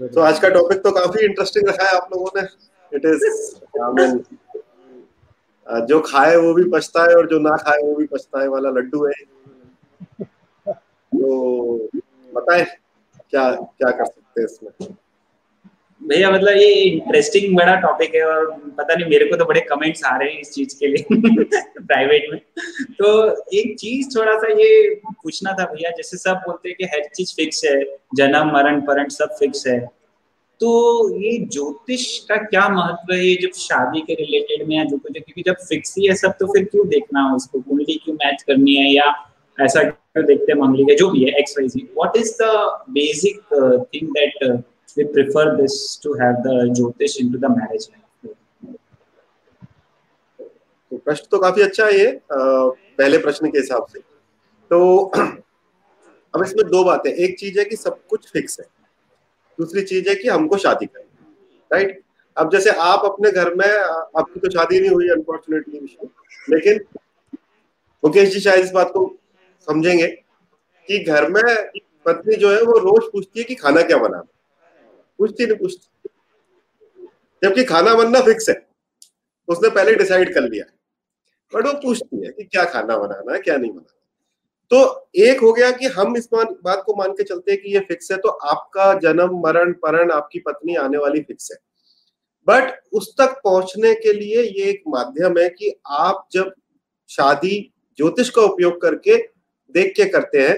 तो 0.00 0.20
आज 0.20 0.38
का 0.38 0.48
टॉपिक 0.48 0.78
तो 0.78 0.90
काफ़ी 0.92 1.24
इंटरेस्टिंग 1.24 1.68
रखा 1.68 1.84
है 1.84 1.94
आप 1.96 2.08
लोगों 2.12 2.30
ने। 2.36 2.42
इट 2.92 3.04
इज़ 3.04 3.22
जो 5.86 6.00
खाए 6.00 6.36
वो 6.36 6.52
भी 6.54 6.64
पछताए 6.70 7.08
है 7.08 7.14
और 7.14 7.28
जो 7.28 7.38
ना 7.38 7.56
खाए 7.56 7.80
वो 7.82 7.94
भी 7.94 8.06
पछताए 8.06 8.42
है 8.42 8.48
वाला 8.48 8.70
लड्डू 8.70 9.04
है। 9.06 9.12
तो 11.12 11.76
बताए 12.32 12.64
क्या 13.30 13.50
क्या 13.52 13.90
कर 13.90 14.04
सकते 14.04 14.40
हैं 14.40 14.46
इसमें? 14.46 14.72
भैया 16.00 16.30
मतलब 16.30 16.56
ये 16.56 16.72
इंटरेस्टिंग 16.72 17.56
बड़ा 17.56 17.74
टॉपिक 17.74 18.14
है 18.14 18.22
और 18.22 18.46
पता 18.78 18.94
नहीं, 18.94 19.08
मेरे 19.10 19.26
को 19.26 19.36
तो 19.36 19.44
बड़े 19.44 19.60
कमेंट्स 19.60 20.04
आ 20.04 20.16
रहे 20.16 20.30
हैं 20.30 20.40
इस 20.40 20.50
चीज़ 20.50 20.76
के 20.80 20.86
लिए 20.86 21.06
प्राइवेट 21.80 22.26
में। 22.32 22.40
तो 22.98 23.08
एक 23.58 23.74
चीज़ 23.78 24.08
थोड़ा 24.16 24.36
सा 24.36 24.48
ये 24.52 24.94
पूछना 25.22 25.52
था 25.52 25.64
भैया, 25.64 25.90
जैसे 25.90 26.16
सब 26.16 26.42
बोलते 26.46 26.68
हैं 26.68 26.76
कि 26.78 26.84
हर 26.84 27.08
चीज़ 27.16 27.34
फिक्स 27.36 27.64
है, 27.64 27.80
जन्म, 28.16 28.52
मरण 28.54 28.80
परण 28.80 29.08
सब 29.08 29.36
फिक्स 29.38 29.66
है। 29.66 29.78
तो 30.60 30.70
ये 31.20 31.38
ज्योतिष 31.52 32.18
का 32.18 32.36
क्या 32.36 32.68
महत्व 32.68 33.12
है? 33.14 33.26
ये 33.26 33.34
जब 33.42 33.56
शादी 33.58 34.00
के 34.00 34.14
रिलेटेड 34.14 34.66
में 34.68 34.76
या 34.76 34.84
जो 34.84 34.98
कुछ 34.98 35.12
क्योंकि 35.12 35.42
जब 35.46 35.56
फिक्स 35.68 35.94
ही 35.98 36.06
है 36.06 36.14
सब 36.16 36.36
तो 36.40 36.46
फिर 36.46 36.64
क्यों 36.64 36.86
देखना 36.88 37.28
है 37.28 37.34
उसको? 37.34 37.60
कुंडली 37.60 38.00
क्यों 38.04 38.14
मैच 38.14 38.42
करनी 38.42 38.76
है 38.76 38.92
या 38.92 39.12
ऐसा 39.58 39.82
क्यों 39.82 40.24
देखते 40.26 40.52
हैं 40.52 40.58
मंगली 40.60 40.84
का, 40.84 40.94
जो 40.94 41.10
भी 41.10 41.24
है 41.24 41.38
X 41.38 41.54
Y 41.58 41.68
Z 41.68 41.88
what 41.98 42.16
is 42.16 42.32
the 42.42 42.48
basic 42.90 43.40
thing 43.94 44.08
that 44.10 44.62
we 44.96 45.04
prefer 45.04 45.56
this 45.56 45.96
to 45.96 46.14
have 46.14 46.42
the 46.42 46.54
Jyotish 46.76 47.20
into 47.20 47.38
the 47.38 47.48
marriage 47.48 47.88
life. 47.90 48.02
तो 50.92 50.96
प्रश्न 50.96 51.26
तो 51.30 51.38
काफ़ी 51.38 51.62
अच्छा 51.62 51.86
है 51.86 51.98
ये 51.98 52.20
पहले 52.32 53.18
प्रश्न 53.18 53.50
के 53.50 53.58
हिसाब 53.58 53.86
से। 53.92 53.98
तो 54.70 55.04
अब 56.34 56.42
इसमें 56.44 56.66
दो 56.66 56.84
बातें। 56.84 57.10
एक 57.10 57.38
चीज़ 57.38 57.58
है 57.58 57.64
कि 57.64 57.76
सब 57.76 57.98
कुछ 58.06 58.30
फिक्स 58.32 58.60
है। 58.60 58.66
दूसरी 59.58 59.82
चीज़ 59.82 60.08
है 60.08 60.14
कि 60.14 60.28
हमको 60.28 60.56
शादी 60.56 60.86
करनी 60.86 61.34
राइट 61.72 62.02
अब 62.36 62.50
जैसे 62.52 62.70
आप 62.70 63.04
अपने 63.04 63.30
घर 63.30 63.54
में, 63.54 63.66
आपकी 63.66 64.40
तो 64.40 64.50
शादी 64.50 64.80
नहीं 64.80 64.90
हुई 64.90 65.08
अनफॉर्चुनेटली 65.08 65.78
लेकिन 66.50 66.80
मुकेश 68.04 68.32
जी 68.32 68.40
शायद 68.40 68.64
इस 68.64 68.70
बात 68.70 68.90
को 68.90 69.18
समझेंगे 69.68 70.06
कि 70.88 70.98
घर 70.98 71.30
में 71.30 71.42
पत्नी 72.04 72.36
जो 72.36 72.50
है 72.50 72.62
वो 72.62 72.78
रोज 72.78 73.12
पूछती 73.12 73.40
है 73.40 73.44
कि 73.44 73.54
खाना 73.54 73.82
क्या 73.82 73.96
बनाना 73.96 74.22
पूछती 75.18 75.46
नहीं 75.46 75.56
पूछती 75.58 76.08
जबकि 77.42 77.64
खाना 77.64 77.94
बनना 77.94 78.20
फिक्स 78.20 78.48
है। 78.48 78.54
उसने 79.48 79.68
पहले 79.70 79.94
डिसाइड 79.94 80.32
कर 80.34 80.42
लिया। 80.42 80.64
बट 81.52 81.66
वो 81.66 81.72
पूछती 81.82 82.24
है 82.24 82.32
कि 82.32 82.44
क्या 82.44 82.64
खाना 82.64 82.96
बनाना 82.98 83.32
है, 83.32 83.38
क्या 83.40 83.56
नहीं 83.56 83.70
बनाना 83.70 83.92
तो 84.70 85.08
एक 85.16 85.40
हो 85.40 85.52
गया 85.52 85.70
कि 85.70 85.86
हम 85.86 86.16
इस 86.16 86.28
बात 86.32 86.82
को 86.86 86.94
मान 86.96 87.12
के 87.12 87.24
चलते 87.24 87.52
हैं 87.52 87.60
कि 87.60 87.72
ये 87.74 87.80
फिक्स 87.80 88.10
है 88.12 88.16
तो 88.18 88.28
आपका 88.28 88.92
जन्म, 88.94 89.40
मरण 89.40 89.72
परण 89.74 90.10
आपकी 90.10 90.38
पत्नी 90.38 90.74
आने 90.76 90.98
वाली 90.98 91.20
फिक्स 91.20 91.50
है। 91.52 91.58
बट 92.48 92.72
उस 92.92 93.12
तक 93.18 93.40
पहुँचने 93.44 93.94
के 93.94 94.12
लिए 94.12 94.42
ये 94.42 94.64
एक 94.70 94.82
माध्यम 94.88 95.38
है 95.38 95.48
कि 95.50 95.72
आप 95.86 96.26
जब 96.32 96.52
शादी, 97.10 97.72
ज्योतिष 97.98 98.30
का 98.30 98.42
उपयोग 98.42 98.80
करके 98.82 99.16
देख 99.74 99.92
के 99.96 100.04
करते 100.04 100.40
हैं 100.40 100.56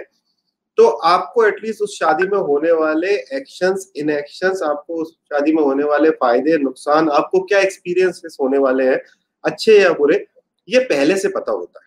तो 0.79 0.87
आपको 0.87 1.45
एटलीस्ट 1.47 1.83
उस 1.83 1.99
शादी 1.99 2.27
में 2.29 2.39
होने 2.39 2.73
वाले 2.73 3.15
एक्शंस 3.37 3.93
इनएक्शंस 3.97 4.63
आपको 4.63 4.95
उस 4.95 5.13
शादी 5.13 5.53
में 5.53 5.63
होने 5.63 5.85
वाले 5.85 6.11
फ़ायदे, 6.11 6.59
नुकसान, 6.59 7.09
आपको 7.09 7.41
क्या 7.41 7.61
एक्सपीरियंसेस 7.61 8.37
होने 8.41 8.59
वाले 8.59 8.85
हैं, 8.85 9.01
अच्छे 9.45 9.79
या 9.81 9.91
बुरे, 9.93 10.27
ये 10.69 10.79
पहले 10.79 11.17
से 11.17 11.29
पता 11.29 11.53
होता 11.53 11.81
है। 11.85 11.87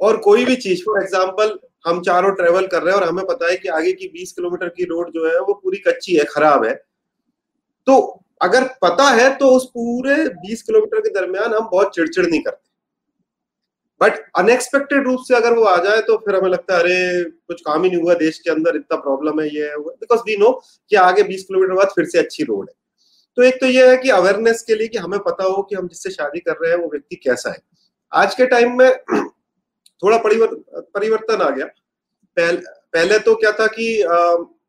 और 0.00 0.16
कोई 0.16 0.44
भी 0.44 0.56
चीज़ 0.56 0.82
फॉर 0.84 1.02
एग्ज़ाम्पल 1.02 1.58
हम 1.86 2.00
चारों 2.02 2.30
ट्रेवल 2.30 2.66
कर 2.66 2.82
रहे 2.82 2.94
हैं 2.94 3.00
और 3.02 3.08
हमें 3.08 3.24
पता 3.26 3.50
है 3.50 3.56
कि 3.56 3.68
आगे 3.68 3.92
की 3.92 4.08
20 4.08 4.32
किलोमीटर 4.32 4.68
की 4.68 4.84
रोड 4.84 5.10
जो 5.10 5.26
है, 5.28 5.40
वो 5.40 5.54
पूरी 5.54 5.78
कच्ची 5.78 6.16
है, 6.16 6.24
खराब 6.24 6.64
है। 6.64 6.74
तो 7.86 8.20
अगर 8.42 8.64
पता 8.82 9.08
है 9.10 9.34
तो 9.36 9.48
उस 9.48 9.66
पूरे 9.66 10.16
20 10.46 10.62
किलोमीटर 10.62 11.00
के 11.00 11.08
दरमियान 11.08 11.54
हम 11.54 11.68
बहुत 11.72 11.94
चिड़चिड़ 11.94 12.26
नहीं 12.26 12.40
करते। 12.42 12.63
बट 14.00 14.18
अनएक्सपेक्टेड 14.38 15.04
रूप 15.04 15.20
से 15.28 15.34
अगर 15.34 15.52
वो 15.54 15.64
आ 15.64 15.76
जाए 15.84 16.00
तो 16.02 16.16
फिर 16.16 16.36
हमें 16.36 16.48
लगता 16.50 16.74
है 16.74 16.80
अरे 16.82 17.24
कुछ 17.24 17.60
काम 17.60 17.84
ही 17.84 17.90
नहीं 17.90 18.00
हुआ 18.02 18.14
देश 18.14 18.38
के 18.38 18.50
अंदर 18.50 18.76
इतना 18.76 18.96
प्रॉब्लम 18.96 19.40
है 19.40 19.46
ये 19.48 19.68
है 19.70 19.78
बिकॉज़ 19.78 20.20
वी 20.26 20.36
नो 20.36 20.50
कि 20.90 20.96
आगे 20.96 21.22
20 21.22 21.42
किलोमीटर 21.42 21.74
बाद 21.74 21.92
फिर 21.96 22.04
से 22.04 22.18
अच्छी 22.18 22.44
रोड 22.44 22.68
है। 22.70 22.74
तो 23.36 23.42
एक 23.42 23.60
तो 23.60 23.66
ये 23.66 23.88
है 23.90 23.96
कि 23.96 24.10
अवेयरनेस 24.10 24.62
के 24.62 24.74
लिए 24.74 24.88
कि 24.88 24.98
हमें 24.98 25.18
पता 25.20 25.44
हो 25.44 25.62
कि 25.62 25.74
हम 25.76 25.88
जिससे 25.88 26.10
शादी 26.10 26.40
कर 26.40 26.56
रहे 26.62 26.70
हैं 26.72 26.78
वो 26.78 26.88
व्यक्ति 26.92 27.16
कैसा 27.16 27.50
है। 27.50 27.58
आज 28.12 28.34
के 28.34 28.46
टाइम 28.46 28.78
में 28.78 28.90
थोड़ा 30.02 30.18
परिवर्तन 30.18 31.42
आ 31.42 31.50
गया। 31.50 31.66
पहले 32.36 32.58
पहले 32.92 33.18
तो 33.18 33.34
क्या 33.34 33.52
था 33.52 33.66
कि 33.78 33.88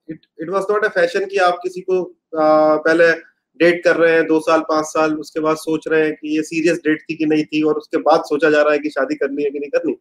it 0.10 0.50
was 0.50 0.66
not 0.72 0.86
a 0.86 0.90
fashion 0.90 1.26
कि 1.26 1.38
आप 1.40 1.60
किसी 1.64 1.82
को 1.82 2.02
आ, 2.40 2.76
पहले 2.78 3.12
डेट 3.60 3.84
कर 3.84 3.96
रहे 3.96 4.14
हैं, 4.14 4.26
दो 4.28 4.40
साल, 4.40 4.62
पाँच 4.62 4.86
साल, 4.86 5.14
उसके 5.16 5.40
बाद 5.40 5.58
सोच 5.58 5.88
रहे 5.88 6.04
हैं 6.04 6.14
कि 6.14 6.36
ये 6.38 6.44
सीरियस 6.44 6.78
डेट 6.78 7.02
थी 7.02 7.16
कि 7.16 7.26
नहीं 7.26 7.44
थी 7.46 7.62
और 7.64 7.76
उसके 7.76 7.98
बाद 8.00 8.24
सोचा 8.26 8.50
जा 8.50 8.62
रहा 8.62 8.74
है 8.74 8.80
कि 8.80 8.90
शादी 8.90 9.16
करनी 9.16 9.44
है 9.44 9.50
कि 9.52 9.60
नहीं 9.60 9.70
करनी। 9.70 9.94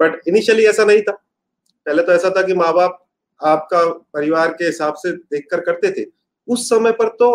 बट 0.00 0.20
इनिशियली 0.28 0.64
ऐसा 0.66 0.84
नहीं 0.84 1.02
था। 1.02 1.12
पहले 1.86 2.02
तो 2.02 2.12
ऐसा 2.12 2.30
था 2.30 2.42
कि 2.42 2.54
माँ 2.54 2.72
बाप 2.74 3.02
आपका 3.40 3.84
परिवार 4.14 4.52
के 4.52 4.64
हिसाब 4.64 4.94
से 4.96 5.12
देख 5.12 5.46
कर 5.50 5.60
करते 5.60 5.90
थे। 5.92 6.06
उस 6.48 6.68
समय 6.68 6.92
पर 6.92 7.08
तो 7.18 7.28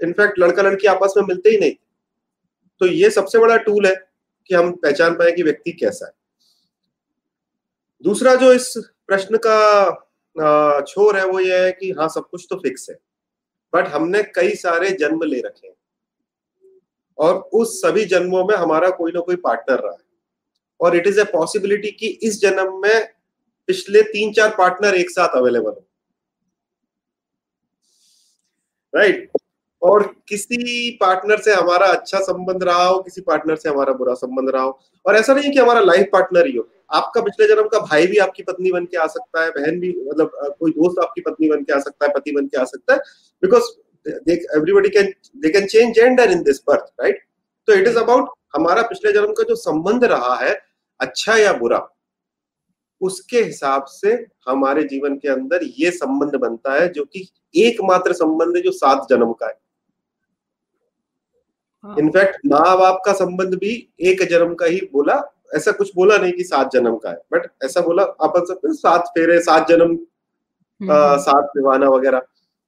इनफैक्ट 0.00 0.38
लड़का 0.38 0.62
लड़की 0.62 0.86
आपस 0.86 1.14
में 1.16 1.24
मिलते 1.24 1.50
ही 1.50 1.58
नहीं 1.58 1.74
तो 2.80 2.86
ये 2.86 3.10
सबसे 3.10 3.38
बड़ा 3.38 3.56
टूल 3.56 3.86
है 3.86 3.94
कि 4.50 4.54
हम 4.54 4.72
पहचान 4.74 5.14
पाए 5.14 5.32
कि 5.32 5.42
व्यक्ति 5.42 5.72
कैसा 5.72 6.06
है। 6.06 6.12
दूसरा 8.04 8.34
जो 8.34 8.52
इस 8.52 8.72
प्रश्न 9.06 9.38
का 9.46 10.80
छोर 10.82 11.16
है 11.16 11.26
वो 11.26 11.40
ये 11.40 11.64
है 11.64 11.72
कि 11.72 11.90
हाँ 11.90 12.08
सब 12.08 12.28
कुछ 12.30 12.46
तो 12.50 12.56
फिक्स 12.56 12.88
है। 12.90 12.96
बट 13.74 13.86
हमने 13.86 14.22
कई 14.22 14.54
सारे 14.54 14.90
जन्म 14.90 15.22
ले 15.22 15.40
रखे 15.40 15.66
हैं। 15.66 15.74
और 17.18 17.34
उस 17.52 17.80
सभी 17.82 18.04
जन्मों 18.04 18.44
में 18.44 18.54
हमारा 18.56 18.90
कोई 18.90 19.12
ना 19.12 19.20
कोई 19.20 19.36
पार्टनर 19.36 19.78
रहा 19.78 19.92
है। 19.92 20.04
और 20.80 20.96
इट 20.96 21.06
इज़ 21.06 21.20
ए 21.20 21.24
पॉसिबिलिटी 21.24 21.90
कि 21.90 22.06
इस 22.06 22.40
जन्म 22.40 22.80
में 22.82 23.08
पिछले 23.68 24.02
तीन 24.02 24.32
चार 24.32 24.54
पार्टनर 24.58 24.94
एक 24.94 25.10
साथ 25.10 25.36
अवेलेबल 25.36 25.70
हो। 25.70 25.86
राइट 28.94 29.30
और 29.84 30.02
किसी 30.28 30.90
पार्टनर 31.00 31.38
से 31.38 31.52
हमारा 31.52 31.86
अच्छा 31.86 32.18
संबंध 32.20 32.62
रहा 32.64 32.84
हो, 32.84 32.98
किसी 32.98 33.20
पार्टनर 33.20 33.56
से 33.56 33.68
हमारा 33.68 33.92
बुरा 33.94 34.14
संबंध 34.16 34.50
रहा 34.50 34.62
हो। 34.62 34.78
और 35.04 35.16
ऐसा 35.16 35.34
नहीं 35.34 35.52
कि 35.52 35.58
हमारा 35.58 35.80
लाइफ 35.82 36.08
पार्टनर 36.12 36.46
ही 36.46 36.56
हो। 36.56 36.68
आपका 36.92 37.20
पिछले 37.22 37.46
जन्म 37.48 37.68
का 37.68 37.78
भाई 37.80 38.06
भी 38.06 38.18
आपकी 38.18 38.42
पत्नी 38.42 38.72
बन 38.72 38.84
के 38.84 38.96
आ 38.96 39.06
सकता 39.08 39.42
है, 39.44 39.50
बहन 39.50 39.80
भी 39.80 39.90
मतलब 40.02 40.30
कोई 40.60 40.70
दोस्त 40.72 40.98
आपकी 41.02 41.20
पत्नी 41.20 41.48
बन 41.50 41.62
के 41.64 41.72
आ 41.72 41.78
सकता 41.80 42.06
है, 42.06 42.12
पति 42.12 42.32
बन 42.32 42.46
के 42.46 42.60
आ 42.60 42.64
सकता 42.64 42.92
है। 42.92 42.98
Because 43.42 43.72
everybody 44.30 44.88
can 44.90 45.12
they 45.36 45.50
can 45.50 45.66
change 45.66 45.94
gender 45.94 46.30
in 46.30 46.42
this 46.42 46.60
birth 46.68 46.92
right 47.00 47.22
तो 47.68 47.74
इट 47.74 47.88
इज़ 47.88 47.98
अबाउट 47.98 48.28
हमारा 48.54 48.82
पिछले 48.84 49.12
जन्म 49.12 49.32
का 49.32 49.42
जो 49.44 49.54
संबंध 49.56 50.04
रहा 50.06 50.34
है 50.36 50.54
अच्छा 51.00 51.36
या 51.36 51.52
बुरा, 51.54 51.78
उसके 53.00 53.38
हिसाब 53.38 53.84
से 53.86 54.12
हमारे 54.48 54.82
जीवन 54.84 55.16
के 55.16 55.28
अंदर 55.28 55.60
ये 55.78 55.90
संबंध 55.92 56.34
बनता 56.40 56.74
है 56.74 56.88
जो 56.92 57.04
कि 57.06 57.26
एकमात्र 57.54 58.12
संबंध 58.14 58.56
है 58.56 58.62
जो 58.62 58.70
सात 58.72 59.06
जन्म 59.10 59.32
का 59.32 59.46
है। 59.46 59.58
इनफैक्ट 61.84 62.36
हाँ। 62.44 62.60
माँ 62.60 62.76
बाप 62.78 63.00
का 63.06 63.12
संबंध 63.14 63.54
भी 63.54 63.72
एक 64.02 64.22
जन्म 64.30 64.54
का 64.54 64.66
ही 64.66 64.80
बोला 64.92 65.20
ऐसा 65.54 65.72
कुछ 65.72 65.90
बोला 65.94 66.16
नहीं 66.16 66.32
कि 66.32 66.44
सात 66.44 66.70
जन्म 66.72 66.96
का 66.96 67.10
है 67.10 67.20
बट 67.32 67.46
ऐसा 67.64 67.80
बोला 67.80 68.02
अपन 68.22 68.44
सकते 68.44 68.72
सात 68.74 69.08
फेरे 69.08 69.40
सात 69.40 69.68
जन्म 69.68 69.96
हम्म। 70.80 71.18
सात 71.20 71.50
निभाना 71.56 71.88
वगैरह 71.88 72.22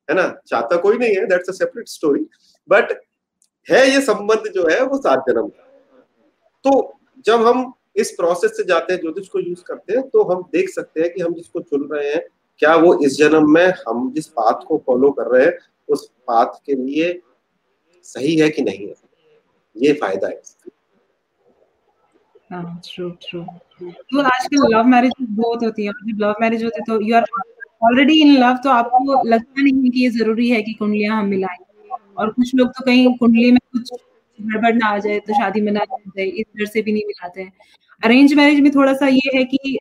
है 0.09 0.15
ना 0.17 0.29
चाहता 0.47 0.77
कोई 0.77 0.99
नहीं 0.99 1.17
है 1.17 1.27
that's 1.27 1.49
a 1.49 1.53
separate 1.53 1.89
story 1.89 2.27
but 2.69 2.93
है 3.67 3.89
ये 3.91 4.01
संबंध 4.03 4.53
जो 4.55 4.67
है 4.69 4.83
वो 4.83 4.99
सात 4.99 5.25
जन्म 5.29 5.49
का 5.49 5.65
तो 6.65 6.73
जब 7.27 7.47
हम 7.47 7.73
इस 7.97 8.11
प्रोसेस 8.11 8.57
से 8.57 8.65
जाते 8.65 8.93
हैं 8.93 9.01
ज्योतिष 9.01 9.29
को 9.29 9.41
यूज़ 9.41 9.63
करते 9.63 9.93
हैं 9.93 10.09
तो 10.09 10.23
हम 10.25 10.43
देख 10.53 10.69
सकते 10.71 11.01
हैं 11.01 11.13
कि 11.13 11.23
हम 11.23 11.35
जिसको 11.35 11.61
चुन 11.63 11.89
रहे 11.93 12.13
हैं 12.13 12.23
क्या 12.63 12.75
वो 12.77 12.95
इस 13.05 13.17
जन्म 13.19 13.51
में 13.53 13.67
हम 13.89 14.11
जिस 14.13 14.27
पाथ 14.31 14.65
को 14.65 14.83
फॉलो 14.87 15.11
कर 15.11 15.27
रहे 15.27 15.45
हैं 15.45 15.59
उस 15.89 16.07
पाथ 16.29 16.61
के 16.67 16.75
लिए 16.75 17.21
सही 18.07 18.37
है 18.37 18.49
कि 18.51 18.63
नहीं 18.63 18.87
है 18.87 18.95
ये 19.77 19.93
फ़ायदा 19.93 20.29
है। 20.29 20.41
ट्रू 22.53 23.09
ट्रू 23.23 23.41
तो 23.83 24.23
आजकल 24.23 24.75
लव 24.75 24.85
मैरिज 24.87 25.13
बहुत 25.21 25.63
होती 25.65 25.85
है 25.87 25.93
जब 26.03 26.21
लव 26.21 26.35
मैरिज 26.41 26.65
होती 26.65 26.81
है 26.81 26.85
तो 26.87 27.01
you 27.03 27.17
are 27.17 27.25
already 27.83 28.21
in 28.23 28.37
love 28.39 28.57
तो 28.65 28.71
आपको 28.71 29.23
लगता 29.29 29.63
नहीं 29.63 29.91
कि 29.91 30.01
ये 30.01 30.11
ज़रूरी 30.11 30.49
है 30.51 30.63
कि 30.63 30.73
कुंडलियाँ 30.73 31.19
हम 31.19 31.27
मिलाएँ। 31.29 31.59
और 32.17 32.31
कुछ 32.31 32.55
लोग 32.55 32.69
तो 32.69 32.85
कहीं 32.85 33.17
कुंडली 33.19 33.51
में 33.53 33.59
कुछ 33.73 33.91
गड़बड़ 34.39 34.75
ना 34.75 34.87
आ 34.87 34.99
जाए 34.99 35.19
तो 35.19 35.33
शादी 35.33 35.61
में 35.61 35.73
ना 35.73 35.85
जाए 35.85 36.25
इस 36.25 36.47
डर 36.57 36.67
से 36.67 36.83
भी 36.83 36.93
नहीं 36.93 37.05
मिलाते 37.07 37.43
हैं। 37.43 37.53
अरेंज 38.03 38.35
मैरिज 38.35 38.61
में 38.61 38.71
थोड़ा 38.75 38.93
सा 38.95 39.07
ये 39.09 39.31
है 39.35 39.45
कि 39.45 39.79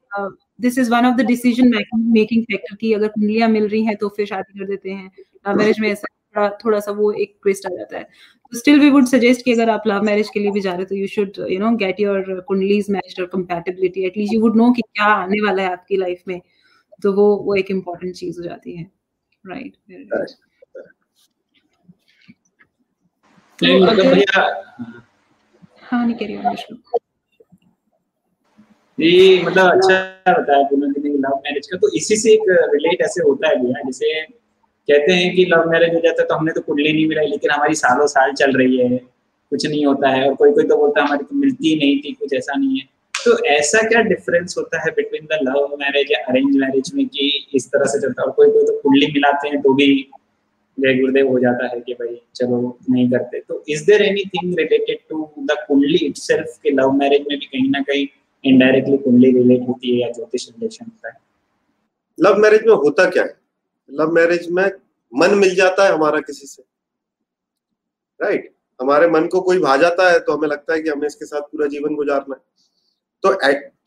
this 0.61 0.77
is 0.77 0.91
one 0.91 1.05
of 1.05 1.15
the 1.15 1.25
decision 1.25 1.67
making 2.11 2.43
factor 2.43 2.75
की 2.75 2.93
अगर 2.93 3.07
कुंडलियाँ 3.07 3.49
मिल 3.49 3.67
रही 3.67 3.83
हैं 3.85 3.95
तो 3.95 4.09
फिर 4.09 4.25
शादी 4.25 4.59
कर 4.59 4.65
देते 4.65 4.91
हैं। 4.91 5.11
लव 5.47 5.57
मैरिज 5.57 5.79
में 5.79 5.89
ऐसा 5.89 6.49
थोड़ा 6.63 6.79
सा 6.79 6.91
वो 6.91 7.11
एक 7.13 7.37
ट्विस्ट 7.43 7.65
आ 7.65 7.69
जाता 7.69 7.97
है। 7.97 8.03
तो 8.03 8.44
स्टिल 8.55 8.79
वी 8.79 8.89
वुड 8.89 9.05
सजेस्ट 9.07 9.43
कि 9.45 9.53
अगर 9.53 9.69
आप 9.69 9.83
लव 9.87 10.03
मैरिज 10.05 10.29
के 10.33 10.39
लिए 10.39 10.51
भी 10.51 10.61
जा 10.61 10.71
रहे 10.71 10.79
हो 10.79 10.85
तो 10.85 10.95
you 10.95 11.07
should 11.07 11.39
you 11.49 11.59
know 11.59 11.75
get 11.77 11.99
your 11.99 12.39
कुंडलीज 12.47 12.89
matched 12.91 13.19
और 13.21 13.27
compatibility 13.27 14.05
at least 14.05 14.33
you 14.33 14.41
would 14.41 14.55
know 14.57 14.71
कि 14.73 14.81
क्या 14.81 15.05
आने 15.05 15.41
वाला 15.45 15.63
है 15.63 15.71
आपकी 15.71 15.97
लाइफ 15.97 16.23
में। 16.27 16.39
तो 17.03 17.11
वो 17.13 17.35
वो 17.45 17.55
एक 17.55 17.71
इम्पोर्टेंट 17.71 18.15
चीज़ 18.15 18.39
हो 18.39 18.43
जाती 18.43 18.75
है। 18.75 18.83
Right 19.45 19.73
right. 20.13 20.31
तो 23.59 23.65
भैया 24.09 24.41
हाँ 25.81 26.05
नहीं 26.05 26.15
कह 26.17 26.25
रही 26.25 26.35
हूँ 26.35 26.55
ये 28.97 29.43
मतलब 29.43 29.71
अच्छा 29.71 30.33
बताया 30.33 30.67
लव 30.71 31.35
मैरिज 31.37 31.67
का। 31.67 31.77
तो 31.77 31.89
इसी 31.97 32.15
से 32.17 32.31
एक 32.33 32.43
रिलेट 32.73 33.01
ऐसे 33.01 33.23
होता 33.23 33.47
है 33.49 33.55
भैया 33.63 33.81
जैसे 33.85 34.21
कहते 34.87 35.13
हैं 35.13 35.35
कि 35.35 35.45
लव 35.45 35.69
मैरिज 35.69 35.93
हो 35.93 35.99
जाता 35.99 36.21
है 36.21 36.27
तो 36.27 36.35
हमने 36.35 36.51
तो 36.53 36.61
कुंडली 36.61 36.91
नहीं 36.93 37.07
मिलाई, 37.07 37.27
लेकिन 37.27 37.51
हमारी 37.51 37.75
सालों 37.75 38.07
साल 38.07 38.33
चल 38.33 38.51
रही 38.57 38.77
है, 38.77 38.97
कुछ 39.51 39.65
नहीं 39.65 39.85
होता 39.85 40.09
है, 40.09 40.27
और 40.27 40.35
कोई 40.35 40.51
कोई 40.51 40.63
तो 40.63 40.75
बोलता 40.77 41.01
है 41.01 41.07
हमारी 41.07 41.23
तो 41.23 41.35
मिलती 41.35 41.75
नहीं 41.75 41.97
थी, 41.99 42.11
कुछ 42.13 42.33
ऐसा 42.33 42.59
नहीं 42.59 42.79
है। 42.79 42.87
तो 43.15 43.37
ऐसा 43.47 43.81
क्या 43.87 44.01
डिफरेंस 44.03 44.55
होता 44.57 44.81
है 44.81 44.91
बिटवीन 44.91 45.25
द 45.25 45.39
लव 45.43 45.75
मैरिज 45.79 46.11
या 46.11 46.19
अरेंज 46.29 46.55
मैरिज 46.55 46.91
में 46.95 47.05
कि 47.07 47.47
इस 47.55 47.67
तरह 47.67 47.85
से 47.85 47.99
चलता 48.01 48.21
है? 48.21 48.25
और 48.25 48.33
कोई 48.33 48.51
कोई 48.51 48.65
तो 48.65 48.77
कुंडली 48.81 49.07
मिलाते 49.07 49.49
हैं 49.49 49.61
तो 49.61 49.73
भी 49.73 49.87
जय 50.77 50.93
गुरुदेव 50.93 51.27
हो 51.27 51.39
जाता 51.39 51.67
है 51.67 51.79
कि 51.79 51.93
भाई 51.93 52.19
चलो 52.35 52.77
नहीं 52.89 53.09
करते। 53.11 53.39
तो 53.39 53.63
is 53.69 53.85
there 53.85 54.01
any 54.01 54.23
thing 54.25 54.53
related 54.59 54.97
to 55.09 55.29
the 55.39 55.55
कुंडली 55.67 56.05
इट 56.05 56.19
के 56.29 56.71
लव 56.71 56.91
मैरिज 56.93 57.25
में 57.29 57.37
भी 57.37 57.45
कहीं 57.45 57.69
ना 57.69 57.81
कहीं 57.81 58.05
इनडायरेक्टली 58.43 58.97
कुंडली 58.97 59.31
रिलेट 59.31 59.67
होती 59.67 59.91
है 59.91 60.01
या 60.01 60.11
ज्योतिष 60.11 60.47
रिलेशन 60.49 60.85
होता 60.85 61.09
है? 61.09 61.17
लव 62.19 62.37
मैरिज 62.37 62.65
में 62.67 62.73
होता 62.75 63.09
क्या 63.09 63.23
है? 63.23 63.33
लव 63.89 64.11
मैरिज 64.11 64.49
में 64.51 64.65
मन 65.13 65.35
मिल 65.35 65.55
जाता 65.55 65.85
है 65.85 65.91
हमारा 65.91 66.19
किसी 66.19 66.47
से। 66.47 66.63
Right 68.19 68.41
right? 68.41 68.53
हमारे 68.79 69.07
मन 69.07 69.27
को 69.27 69.41
कोई 69.41 69.59
भा 69.59 69.75
जाता 69.77 70.09
है 70.11 70.19
तो 70.19 70.33
हमें 70.33 70.47
लगता 70.47 70.73
है 70.73 70.81
कि 70.81 70.89
हमें 70.89 71.07
इसके 71.07 71.25
साथ 71.25 71.41
पूरा 71.41 71.67
जीवन 71.67 71.95
गुजारना 71.95 72.35
है। 72.35 72.41
तो 73.23 73.33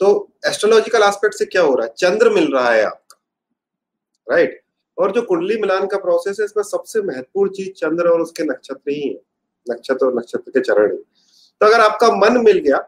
तो 0.00 0.32
एस्ट्रोलॉजिकल 0.46 1.02
एस्पेक्ट 1.02 1.34
से 1.34 1.44
क्या 1.44 1.62
हो 1.62 1.74
रहा 1.74 1.86
है? 1.86 1.92
चंद्र 1.98 2.30
मिल 2.30 2.52
रहा 2.52 2.70
है 2.70 2.82
आपका। 2.84 3.20
Right 4.26 4.48
right? 4.48 4.64
और 4.98 5.12
जो 5.12 5.22
कुंडली 5.22 5.56
मिलान 5.56 5.86
का 5.86 5.98
प्रोसेस 5.98 6.36
है, 6.40 6.44
इसमें 6.44 6.62
सबसे 6.64 7.02
महत्वपूर्ण 7.02 7.50
चीज़ 7.50 7.68
चंद्र 7.70 8.08
और 8.08 8.20
उसके 8.20 8.44
नक्षत्र 8.44 8.90
ही 8.90 9.08
है। 9.08 9.20
नक्षत्र 9.66 10.06
और 10.06 10.14
नक्षत्र 10.14 10.50
के 10.50 10.60
चरण 10.60 10.92
ही। 10.92 10.98
तो 11.60 11.66
अगर 11.66 11.80
आपका 11.80 12.08
मन 12.10 12.40
मिल 12.44 12.58
गया 12.58 12.78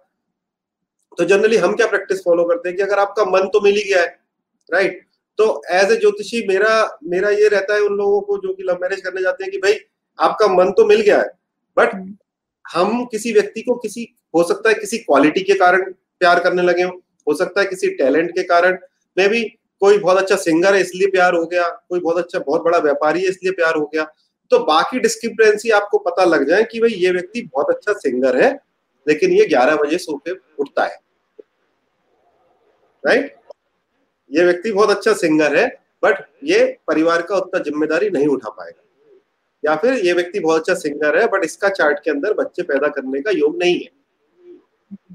तो 1.19 1.25
जनरली 1.25 1.57
हम 1.57 1.75
क्या 1.76 1.87
प्रैक्टिस 1.87 2.23
फॉलो 2.25 2.45
करते 2.45 2.69
हैं 2.69 2.76
कि 2.76 2.83
अगर 2.83 2.99
आपका 2.99 3.25
मन 3.25 3.49
तो 3.49 3.61
मिल 3.61 3.76
ही 3.76 3.83
गया 3.85 4.02
है। 4.02 4.19
राइट 4.69 5.07
तो 5.40 5.62
एज 5.73 5.92
ए 5.92 5.97
ज्योतिषी 5.97 6.47
मेरा 6.49 6.73
मेरा 7.06 7.28
ये 7.30 7.49
रहता 7.49 7.75
है 7.75 7.80
उन 7.80 7.97
लोगों 7.97 8.20
को 8.20 8.37
जो 8.38 8.52
कि 8.54 8.62
लव 8.62 8.78
मैरिज 8.82 9.00
करने 9.00 9.23
जाते 9.23 9.44
हैं 9.44 9.50
कि 9.52 9.59
भाई, 9.59 9.78
आपका 10.18 10.47
मन 10.49 10.70
तो 10.73 10.85
मिल 10.87 11.00
गया 11.00 11.18
है 11.18 11.28
बट 11.76 11.94
हम 12.64 13.04
किसी 13.04 13.32
व्यक्ति 13.32 13.62
को 13.62 13.75
किसी, 13.75 14.06
हो 14.35 14.42
सकता 14.42 14.68
है 14.68 14.75
किसी 14.75 14.99
क्वालिटी 14.99 15.40
के 15.40 15.54
कारण 15.54 15.92
प्यार 16.20 16.40
करने 16.40 16.62
लगे 16.62 16.82
हो 16.82 17.00
हो 17.26 17.35
सकता 17.35 17.61
है 17.61 17.66
किसी 17.66 17.88
टैलेंट 17.94 18.30
के 18.30 18.42
कारण। 18.42 18.78
मे 19.16 19.28
भी 19.28 19.42
कोई 19.82 19.99
बहुत 19.99 20.18
अच्छा 20.18 20.37
सिंगर 20.37 20.75
है, 20.75 20.80
इसलिए 20.80 21.09
प्यार 21.09 21.35
हो 21.35 21.44
गया, 21.47 21.68
कोई 21.88 22.00
बहुत 22.00 22.18
अच्छा 22.18 22.38
बहुत 22.38 22.62
बड़ा 22.62 22.78
व्यापारी 22.78 23.23
है, 23.23 23.28
इसलिए 23.28 23.52
प्यार 23.52 23.75
हो 23.76 23.90
गया। 23.94 24.04
तो 24.50 24.59
बाकी 24.64 25.00
डिस्क्रिप्टेंसी 25.00 25.70
आपको 25.70 25.99
पता 26.00 26.25
लग 26.25 26.49
जाए 26.49 26.64
कि 26.64 26.80
भाई, 26.80 26.90
ये 26.90 27.11
व्यक्ति 27.11 27.42
बहुत 27.54 27.70
अच्छा 27.70 27.92
सिंगर 27.99 28.42
है, 28.42 28.52
लेकिन 29.06 29.32
ये 29.32 29.47
ग्यारह 29.47 29.76
बजे 29.76 29.99
सो 29.99 30.16
के 30.18 30.38
उठता 30.59 30.85
है। 30.85 30.99
राइट 33.04 33.35
ये 34.31 34.45
व्यक्ति 34.45 34.73
बहुत 34.73 34.91
अच्छा 34.91 35.13
सिंगर 35.15 35.57
है 35.57 35.67
बट 36.03 36.23
ये 36.45 36.65
परिवार 36.89 37.23
का 37.23 37.37
उतना 37.37 37.63
ज़िम्मेदारी 37.63 38.11
नहीं 38.11 38.27
उठा 38.29 38.49
पाएगा। 38.51 38.83
या 39.63 39.75
फिर 39.77 39.95
ये 40.07 40.13
व्यक्ति 40.13 40.41
बहुत 40.41 40.61
अच्छा 40.61 40.75
सिंगर 40.81 41.19
है 41.19 41.27
बट 41.29 41.45
इसका 41.45 41.69
चार्ट 41.71 41.99
के 42.05 42.11
अंदर 42.11 42.35
बच्चे 42.35 42.63
पैदा 42.65 42.89
करने 42.91 43.21
का 43.23 43.31
योग 43.31 43.57
नहीं 43.59 43.75
है। 43.75 43.89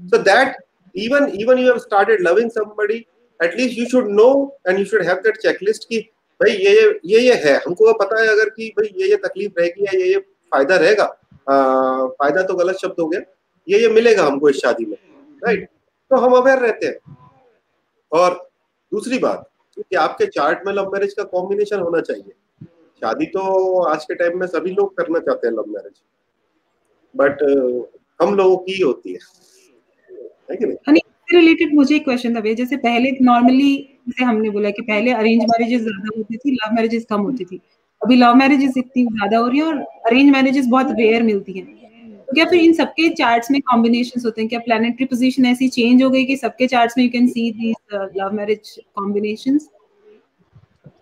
So 0.08 0.18
that 0.20 0.56
even 0.94 1.26
even 1.40 1.58
you 1.58 1.66
have 1.66 1.78
started 1.78 2.20
loving 2.22 2.50
somebody 2.50 3.04
at least 3.40 3.78
you 3.78 3.86
should 3.88 4.10
know 4.12 4.28
and 4.68 4.78
you 4.78 4.84
should 4.84 5.02
have 5.06 5.16
that 5.24 5.36
checklist 5.38 5.84
की 5.84 5.98
भाई 6.40 6.52
ये 6.52 6.72
ये 7.06 7.20
ये 7.20 7.34
है। 7.44 7.56
हमको 7.56 7.92
पता 7.94 8.20
है 8.22 8.28
अगर 8.28 8.48
कि 8.50 8.72
भाई 8.78 8.88
ये 9.00 9.10
ये 9.10 9.16
तकलीफ़ 9.18 9.60
रहेगी 9.60 9.84
या 9.84 9.98
ये 9.98 10.12
ये 10.12 10.18
फ़ायदा 10.18 10.76
रहेगा 10.76 11.04
फ़ायदा 11.48 12.42
तो 12.42 12.54
गलत 12.54 12.76
शब्द 12.76 13.00
हो 13.00 13.06
गया, 13.08 13.20
ये 13.66 13.78
ये 13.80 13.88
मिलेगा 13.90 14.24
हमको 14.24 14.48
इस 14.50 14.56
शादी 14.56 14.84
में 14.86 14.96
राइट 15.42 15.68
तो 16.10 16.16
हम 16.16 16.32
अवेयर 16.34 16.58
रहते 16.58 16.86
हैं। 16.86 17.16
और 18.12 18.45
दूसरी 18.96 19.18
बात 19.18 19.48
कि 19.76 19.96
आपके 19.98 20.26
चार्ट 20.28 20.66
में 20.66 20.72
लव 20.72 20.90
मैरिज 20.92 21.12
का 21.12 21.22
कॉम्बिनेशन 21.30 21.80
होना 21.80 22.00
चाहिए। 22.02 22.32
शादी 23.02 23.26
तो 23.28 23.42
आज 23.84 24.04
के 24.04 24.14
टाइम 24.14 24.38
में 24.40 24.46
सभी 24.48 24.70
लोग 24.72 24.96
करना 24.96 25.18
चाहते 25.20 25.46
हैं 25.46 25.54
लव 25.54 25.64
मैरिज 25.68 26.00
बट 27.14 27.42
हम 28.20 28.34
लोगों 28.34 28.56
की 28.58 28.80
होती 28.82 29.12
है। 29.12 29.18
है 30.50 30.56
कि 30.56 30.66
नहीं? 30.66 31.00
रिलेटेड 31.32 31.74
मुझे 31.74 31.94
एक 31.96 32.04
क्वेश्चन 32.04 32.34
था 32.36 32.40
जैसे 32.54 32.76
पहले 32.78 33.10
नॉर्मली 33.22 33.72
जैसे 34.08 34.24
हमने 34.24 34.50
बोला 34.50 34.70
कि 34.70 34.82
पहले 34.82 35.12
अरेंज 35.12 35.42
मैरिजेस 35.44 35.80
ज़्यादा 35.82 36.16
होती 36.16 36.36
थी 36.36 36.52
लव 36.54 36.74
मैरिजेस 36.74 37.06
कम 37.10 37.20
होती 37.22 37.44
थी। 37.44 37.60
अभी 38.02 38.16
लव 38.16 38.34
मैरिजेस 38.34 38.74
इतनी 38.78 39.04
ज़्यादा 39.06 39.38
हो 39.38 39.46
रही 39.48 39.58
है 39.58 39.66
और 39.66 39.78
अरेंज 40.06 40.30
मैरिजेस 40.32 40.66
बहुत 40.70 40.90
रेयर 40.98 41.22
मिलती 41.22 41.52
हैं। 41.52 41.85
क्या 42.28 42.44
फिर 42.44 42.60
इन 42.60 42.72
सबके 42.74 43.08
चार्ट्स 43.14 43.50
में 43.50 43.60
कॉम्बिनेशन 43.62 44.20
होते 44.24 44.40
हैं? 44.40 44.48
क्या 44.48 44.58
प्लानिटरी 44.60 45.06
पोजीशन 45.06 45.46
ऐसी 45.46 45.68
चेंज 45.70 46.02
हो 46.02 46.10
गई 46.10 46.24
कि 46.24 46.36
सबके 46.36 46.66
चार्ट्स 46.66 46.94
में 46.98 47.04
you 47.04 47.10
can 47.10 47.26
see 47.28 47.50
these 47.52 47.76
love 47.94 48.32
marriage 48.34 48.74
combinations 48.96 49.68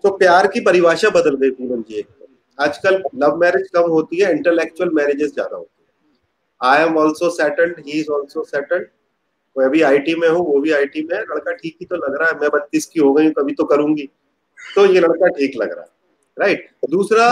तो 0.05 0.11
प्यार 0.17 0.47
की 0.47 0.61
परिभाषा 0.63 1.11
बदल 1.11 1.37
गई 1.37 1.51
पूनम 1.53 1.83
जी 1.91 2.05
आजकल 2.59 3.03
लव 3.23 3.37
मैरिज 3.37 3.69
कम 3.75 3.91
होती 3.91 4.21
है 4.21 4.31
इंटेलेक्चुअल 4.33 4.91
मैरिजेस 4.95 5.33
ज़्यादा 5.33 5.57
होती 5.57 5.83
है। 5.83 6.71
I 6.71 6.85
am 6.85 6.97
also 6.99 7.31
settled 7.33 7.79
he 7.87 7.99
is 8.01 8.11
also 8.13 8.45
settled 8.45 8.87
मैं 9.57 9.69
भी 9.71 9.81
आईटी 9.83 10.15
में 10.15 10.29
हूँ, 10.29 10.45
वो 10.47 10.61
भी 10.61 10.71
आईटी 10.73 11.03
में 11.03 11.17
है। 11.17 11.23
लड़का 11.23 11.53
ठीक 11.53 11.77
ही 11.81 11.87
तो 11.87 11.97
लग 11.97 12.17
रहा 12.21 12.29
है, 12.29 12.39
मैं 12.41 12.51
बत्तीस 12.51 12.87
की 12.87 13.01
हो 13.01 13.13
गई 13.15 13.31
कभी 13.33 13.53
तो 13.55 13.65
करूँगी। 13.65 14.09
तो 14.59 14.85
ये 14.87 15.01
लड़का 15.01 15.29
ठीक 15.31 15.57
लग 15.57 15.73
रहा 15.73 15.83
है 15.83 15.91
राइट 16.37 16.69
दूसरा 16.91 17.27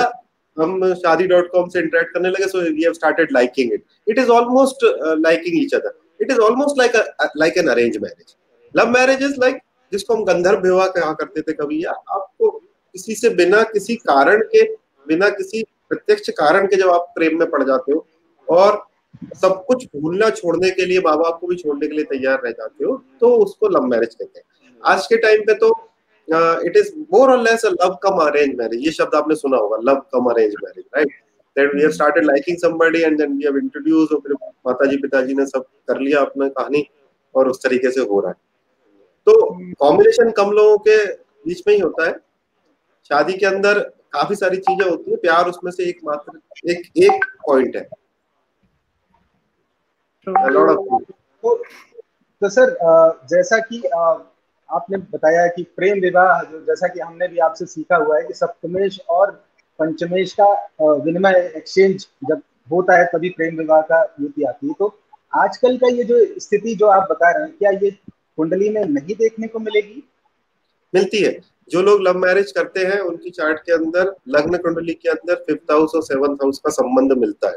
हम 0.57 0.93
शादी 0.95 1.27
डॉट 1.27 1.51
कॉम 1.53 1.69
से 1.69 1.81
इंटरेक्ट 1.81 2.13
करने 2.15 2.31
लगे 2.31 2.47
so 2.49 2.61
we 2.63 2.83
have 2.83 2.93
started 2.93 3.33
liking 3.33 3.73
it 3.73 3.85
it 4.09 4.19
is 4.19 4.31
almost 4.31 4.85
liking 5.21 5.63
each 5.63 5.75
other 5.75 5.99
it 6.21 6.31
is 6.31 6.39
almost 6.41 6.79
like 6.79 6.97
like 7.37 7.59
an 7.59 7.69
arrange 7.69 7.99
marriage 8.03 8.35
love 8.75 8.91
marriage 8.91 9.23
is 9.25 9.41
like 9.41 9.59
जिसको 9.93 10.15
हम 10.15 10.25
गंधर्व 10.25 10.61
विवाह 10.63 10.87
कहा 10.89 11.13
करते 11.13 11.41
थे 11.41 11.53
कभी, 11.53 11.85
या 11.85 11.91
आपको 11.91 12.51
किसी 12.51 13.15
से 13.15 13.31
बिना 13.31 13.63
किसी 13.73 13.95
कारण 13.97 14.43
के, 14.45 14.63
बिना 15.07 15.29
किसी 15.31 15.63
प्रत्यक्ष 15.91 16.31
कारण 16.39 16.67
के 16.67 16.77
जब 16.77 16.91
आप 16.91 17.13
प्रेम 17.15 17.39
में 17.39 17.51
पड़ 17.51 17.63
जाते 17.63 17.93
हो, 17.93 18.07
और 18.49 18.85
सब 19.41 19.65
कुछ 19.67 19.85
भूलना 19.97 20.29
छोड़ने 20.31 20.71
के 20.71 20.85
लिए 20.87 21.01
माँ 21.01 21.17
बाप 21.19 21.39
को 21.41 21.47
भी 21.47 21.57
छोड़ने 21.57 21.87
के 21.87 21.95
लिए 21.95 22.05
तैयार 22.07 22.41
रह 22.45 22.51
जाते 22.51 22.85
हो 22.85 22.97
तो 23.21 23.35
उसको 23.37 23.69
लव 23.69 23.87
मैरिज 23.87 24.15
कहते 24.15 24.39
हैं। 24.39 24.77
आज 24.83 25.07
के 25.07 25.17
टाइम 25.17 25.43
पे 25.47 25.55
तो 25.55 25.71
इट 26.29 26.77
इज़ 26.77 26.93
मोर 27.13 27.31
और 27.31 27.43
less 27.43 27.65
love 27.65 27.95
cum 28.03 28.19
arrange 28.27 28.55
marriage 28.59 28.85
ये 28.85 28.93
शब्द 28.93 29.15
आपने 29.15 29.35
सुना 29.35 29.57
होगा 29.57 29.77
love 29.83 30.01
cum 30.15 30.31
arrange 30.31 30.55
marriage 30.65 30.85
right 30.97 31.13
that 31.57 31.75
we 31.75 31.81
have 31.81 31.91
started 31.91 32.25
liking 32.25 32.57
somebody 32.59 33.03
and 33.03 33.19
then 33.19 33.37
we 33.37 33.45
have 33.45 33.57
introduce 33.59 34.13
और 34.13 34.21
फिर 34.21 34.33
माताजी 34.67 34.97
पिताजी 34.97 35.35
ने 35.35 35.47
सब 35.47 35.65
कर 35.89 36.01
लिया 36.01 36.21
अपना 36.21 36.49
कहानी 36.51 36.87
और 37.35 37.49
उस 37.49 37.63
तरीके 37.63 37.91
से 37.91 38.01
हो 38.01 38.21
रहा 38.21 38.31
है। 38.31 38.37
तो 39.27 39.33
कॉम्बिनेशन 39.81 40.31
कम 40.37 40.51
लोगों 40.53 40.77
के 40.87 40.97
बीच 41.47 41.63
में 41.67 41.75
ही 41.75 41.81
होता 41.81 42.07
है। 42.07 42.13
शादी 43.11 43.33
के 43.33 43.47
अंदर 43.47 43.79
काफ़ी 44.13 44.35
सारी 44.37 44.57
चीज़ें 44.59 44.89
होती 44.89 45.11
है 45.11 45.17
प्यार 45.17 45.49
उसमें 45.49 45.71
से 45.73 45.85
एक 45.89 46.01
मात्र 46.05 46.71
एक 46.71 46.91
एक 46.99 47.25
पॉइंट 47.47 47.77
है। 47.77 47.83
तो, 50.27 51.55
तो 52.43 52.49
सर 52.49 52.77
जैसा 53.31 53.59
कि 53.61 53.83
आपने 54.73 54.99
बताया 54.99 55.47
कि 55.47 55.63
प्रेम 55.77 56.01
विवाह 56.01 56.43
जैसा 56.43 56.89
कि 56.89 57.01
हमने 57.01 57.29
भी 57.29 57.39
आपसे 57.39 57.67
सीखा 57.67 57.97
हुआ 57.97 58.19
है 58.19 58.25
कि 58.25 58.35
सप्तमेश 58.35 59.01
और 59.09 59.31
पंचमेश 59.79 60.33
का 60.41 60.47
विनिमय 60.83 61.53
एक्सचेंज 61.57 62.07
जब 62.25 62.43
होता 62.73 62.97
है 62.99 63.05
तभी 63.05 63.29
प्रेम 63.29 63.57
विवाह 63.57 63.81
का 63.81 64.03
युति 64.21 64.43
आती 64.43 64.67
है। 64.67 64.75
तो 64.79 64.99
आजकल 65.35 65.77
का 65.77 65.89
ये 65.89 66.05
जो 66.05 66.25
स्थिति 66.39 66.75
जो 66.75 66.87
आप 66.87 67.09
बता 67.11 67.31
रहे 67.31 67.45
हैं, 67.45 67.57
क्या 67.59 67.71
ये 67.71 67.91
कुंडली 68.37 68.69
में 68.69 68.85
नहीं 68.85 69.15
देखने 69.15 69.47
को 69.47 69.59
मिलेगी? 69.59 70.03
मिलती 70.95 71.23
है। 71.23 71.41
जो 71.71 71.83
लोग 71.83 72.01
लव 72.03 72.19
मैरिज 72.19 72.53
करते 72.53 72.81
हैं, 72.81 72.99
उनकी 73.01 73.31
चार्ट 73.31 73.59
के 73.59 73.73
अंदर, 73.73 74.15
लग्न 74.29 74.59
कुंडली 74.59 74.93
के 74.93 75.09
अंदर 75.09 75.35
फिफ्थ 75.35 75.71
हाउस 75.73 75.93
और 75.95 76.03
सेवंथ 76.03 76.37
हाउस 76.37 76.59
का 76.59 76.71
संबंध 76.71 77.13
मिलता 77.13 77.49
है। 77.49 77.57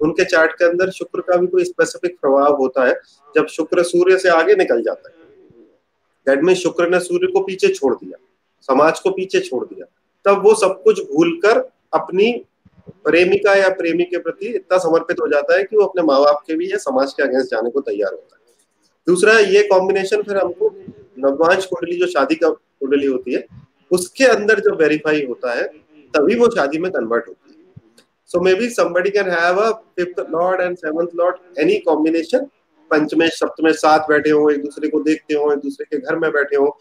उनके 0.00 0.24
चार्ट 0.24 0.52
के 0.52 0.64
अंदर 0.64 0.90
शुक्र 0.90 1.20
का 1.20 1.36
भी 1.36 1.46
कोई 1.46 1.64
स्पेसिफिक 1.64 2.18
प्रभाव 2.20 2.56
होता 2.56 2.86
है। 2.86 2.94
जब 3.34 3.46
शुक्र 3.46 3.82
सूर्य 3.82 4.18
से 4.18 4.28
आगे 4.28 4.54
निकल 4.54 4.82
जाता 4.82 5.08
है 5.08 5.19
दैट 6.26 6.42
मीन 6.44 6.54
शुक्र 6.56 6.88
ने 6.90 7.00
सूर्य 7.00 7.26
को 7.32 7.40
पीछे 7.44 7.68
छोड़ 7.68 7.94
दिया, 7.94 8.18
समाज 8.68 9.00
को 9.00 9.10
पीछे 9.10 9.40
छोड़ 9.40 9.64
दिया, 9.64 9.86
तब 10.26 10.42
वो 10.44 10.54
सब 10.56 10.82
कुछ 10.82 11.00
भूलकर 11.06 11.58
अपनी 11.92 12.32
प्रेमिका 13.04 13.54
या 13.54 13.68
प्रेमी 13.74 14.04
के 14.04 14.18
प्रति 14.18 14.46
इतना 14.46 14.78
समर्पित 14.78 15.20
हो 15.20 15.26
जाता 15.28 15.56
है 15.56 15.64
कि 15.64 15.76
वो 15.76 15.84
अपने 15.84 16.02
माँ 16.02 16.18
बाप 16.20 16.42
के 16.46 16.54
भी 16.56 16.70
या 16.72 16.78
समाज 16.80 17.12
के 17.12 17.22
अगेंस्ट 17.22 17.50
जाने 17.50 17.70
को 17.70 17.80
तैयार 17.80 18.12
होता 18.12 18.36
है। 18.36 18.40
दूसरा, 19.06 19.38
ये 19.38 19.62
कॉम्बिनेशन 19.68 20.22
फिर 20.22 20.36
हमको 20.36 20.68
नववांश 21.18 21.66
कुंडली, 21.66 21.96
जो 21.96 22.06
शादी 22.08 22.34
का 22.34 22.48
कुंडली 22.48 23.06
होती 23.06 23.34
है, 23.34 23.44
उसके 23.90 24.24
अंदर 24.26 24.60
जो 24.60 24.74
वेरीफाई 24.76 25.24
होता 25.26 25.54
है, 25.54 25.66
तभी 26.14 26.34
वो 26.34 26.48
शादी 26.56 26.78
में 26.78 26.90
कन्वर्ट 26.92 27.28
होती 27.28 27.50
है। 27.50 27.58
So 28.30 28.40
maybe 28.54 28.68
somebody 28.70 29.10
can 29.10 29.30
have 29.30 29.60
a 29.60 29.70
fifth 29.96 30.20
lord 30.30 30.60
and 30.60 30.76
seventh 30.76 31.14
lord 31.16 31.36
any 31.58 31.78
combination 31.80 32.46
पंचमेश 32.90 33.32
सप्तमेश 33.34 33.76
साथ 33.76 34.08
बैठे 34.08 34.30
हो, 34.30 34.48
एक 34.50 34.62
दूसरे 34.62 34.88
को 34.88 35.00
देखते 35.02 35.34
हो, 35.34 35.52
एक 35.52 35.58
दूसरे 35.58 35.84
के 35.86 35.98
घर 35.98 36.16
में 36.18 36.30
बैठे 36.32 36.56
हो। 36.56 36.78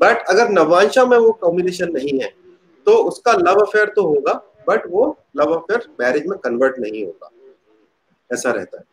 बट 0.00 0.24
अगर 0.28 0.48
नवांशा 0.50 1.04
में 1.06 1.16
वो 1.18 1.32
कॉम्बिनेशन 1.42 1.92
नहीं 1.92 2.18
है 2.20 2.30
तो 2.86 2.92
उसका 3.08 3.32
लव 3.38 3.60
अफेयर 3.60 3.92
तो 3.96 4.02
होगा 4.04 4.32
बट 4.68 4.86
वो 4.90 5.04
लव 5.36 5.52
अफेयर 5.54 5.86
मैरिज 6.00 6.26
में 6.26 6.38
कन्वर्ट 6.38 6.78
नहीं 6.78 7.04
होगा। 7.04 7.30
ऐसा 8.30 8.50
रहता 8.50 8.78
है। 8.78 8.84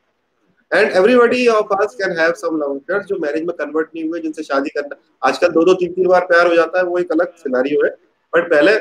And 0.72 0.92
everybody 0.92 1.48
of 1.48 1.74
us 1.76 1.96
can 1.96 2.18
have 2.20 2.34
some 2.38 2.58
love 2.58 2.76
affair 2.76 3.04
जो 3.04 3.18
मैरिज 3.20 3.44
में 3.44 3.56
कन्वर्ट 3.58 3.90
नहीं 3.96 4.08
हुए, 4.10 4.20
जिनसे 4.20 4.44
शादी 4.44 4.70
करना, 4.70 4.96
आजकल 5.22 5.50
दो 5.50 5.64
दो 5.66 5.74
तीन 5.76 5.94
तीन 5.94 6.08
बार 6.08 6.26
प्यार 6.26 6.48
हो 6.48 6.56
जाता 6.56 6.80
है, 6.80 6.84
वो 6.86 6.98
एक 7.00 7.12
अलग 7.12 7.34
सिनारियो 7.38 7.86
है। 7.86 7.90
बट 8.34 8.50
पहले 8.50 8.72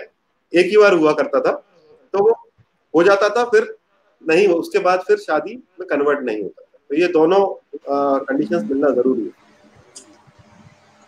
एक 0.52 0.66
ही 0.66 0.76
बार 0.76 0.94
हुआ 0.94 1.12
करता 1.14 1.40
था 1.40 1.52
तो 2.14 2.18
वो 2.18 2.32
हो 2.94 3.02
जाता 3.04 3.28
था, 3.28 3.44
फिर 3.44 3.74
नहीं, 4.22 4.46
उसके 4.50 4.78
बाद 4.80 5.00
फिर 5.08 5.16
शादी 5.18 5.54
में 5.80 5.86
कन्वर्ट 5.88 6.20
नहीं 6.22 6.42
होता। 6.42 6.62
तो 6.90 6.96
ये 6.96 7.08
दोनों 7.08 7.44
कंडीशंस 7.90 8.62
मिलना 8.70 8.90
ज़रूरी 8.90 9.22
है। 9.22 9.37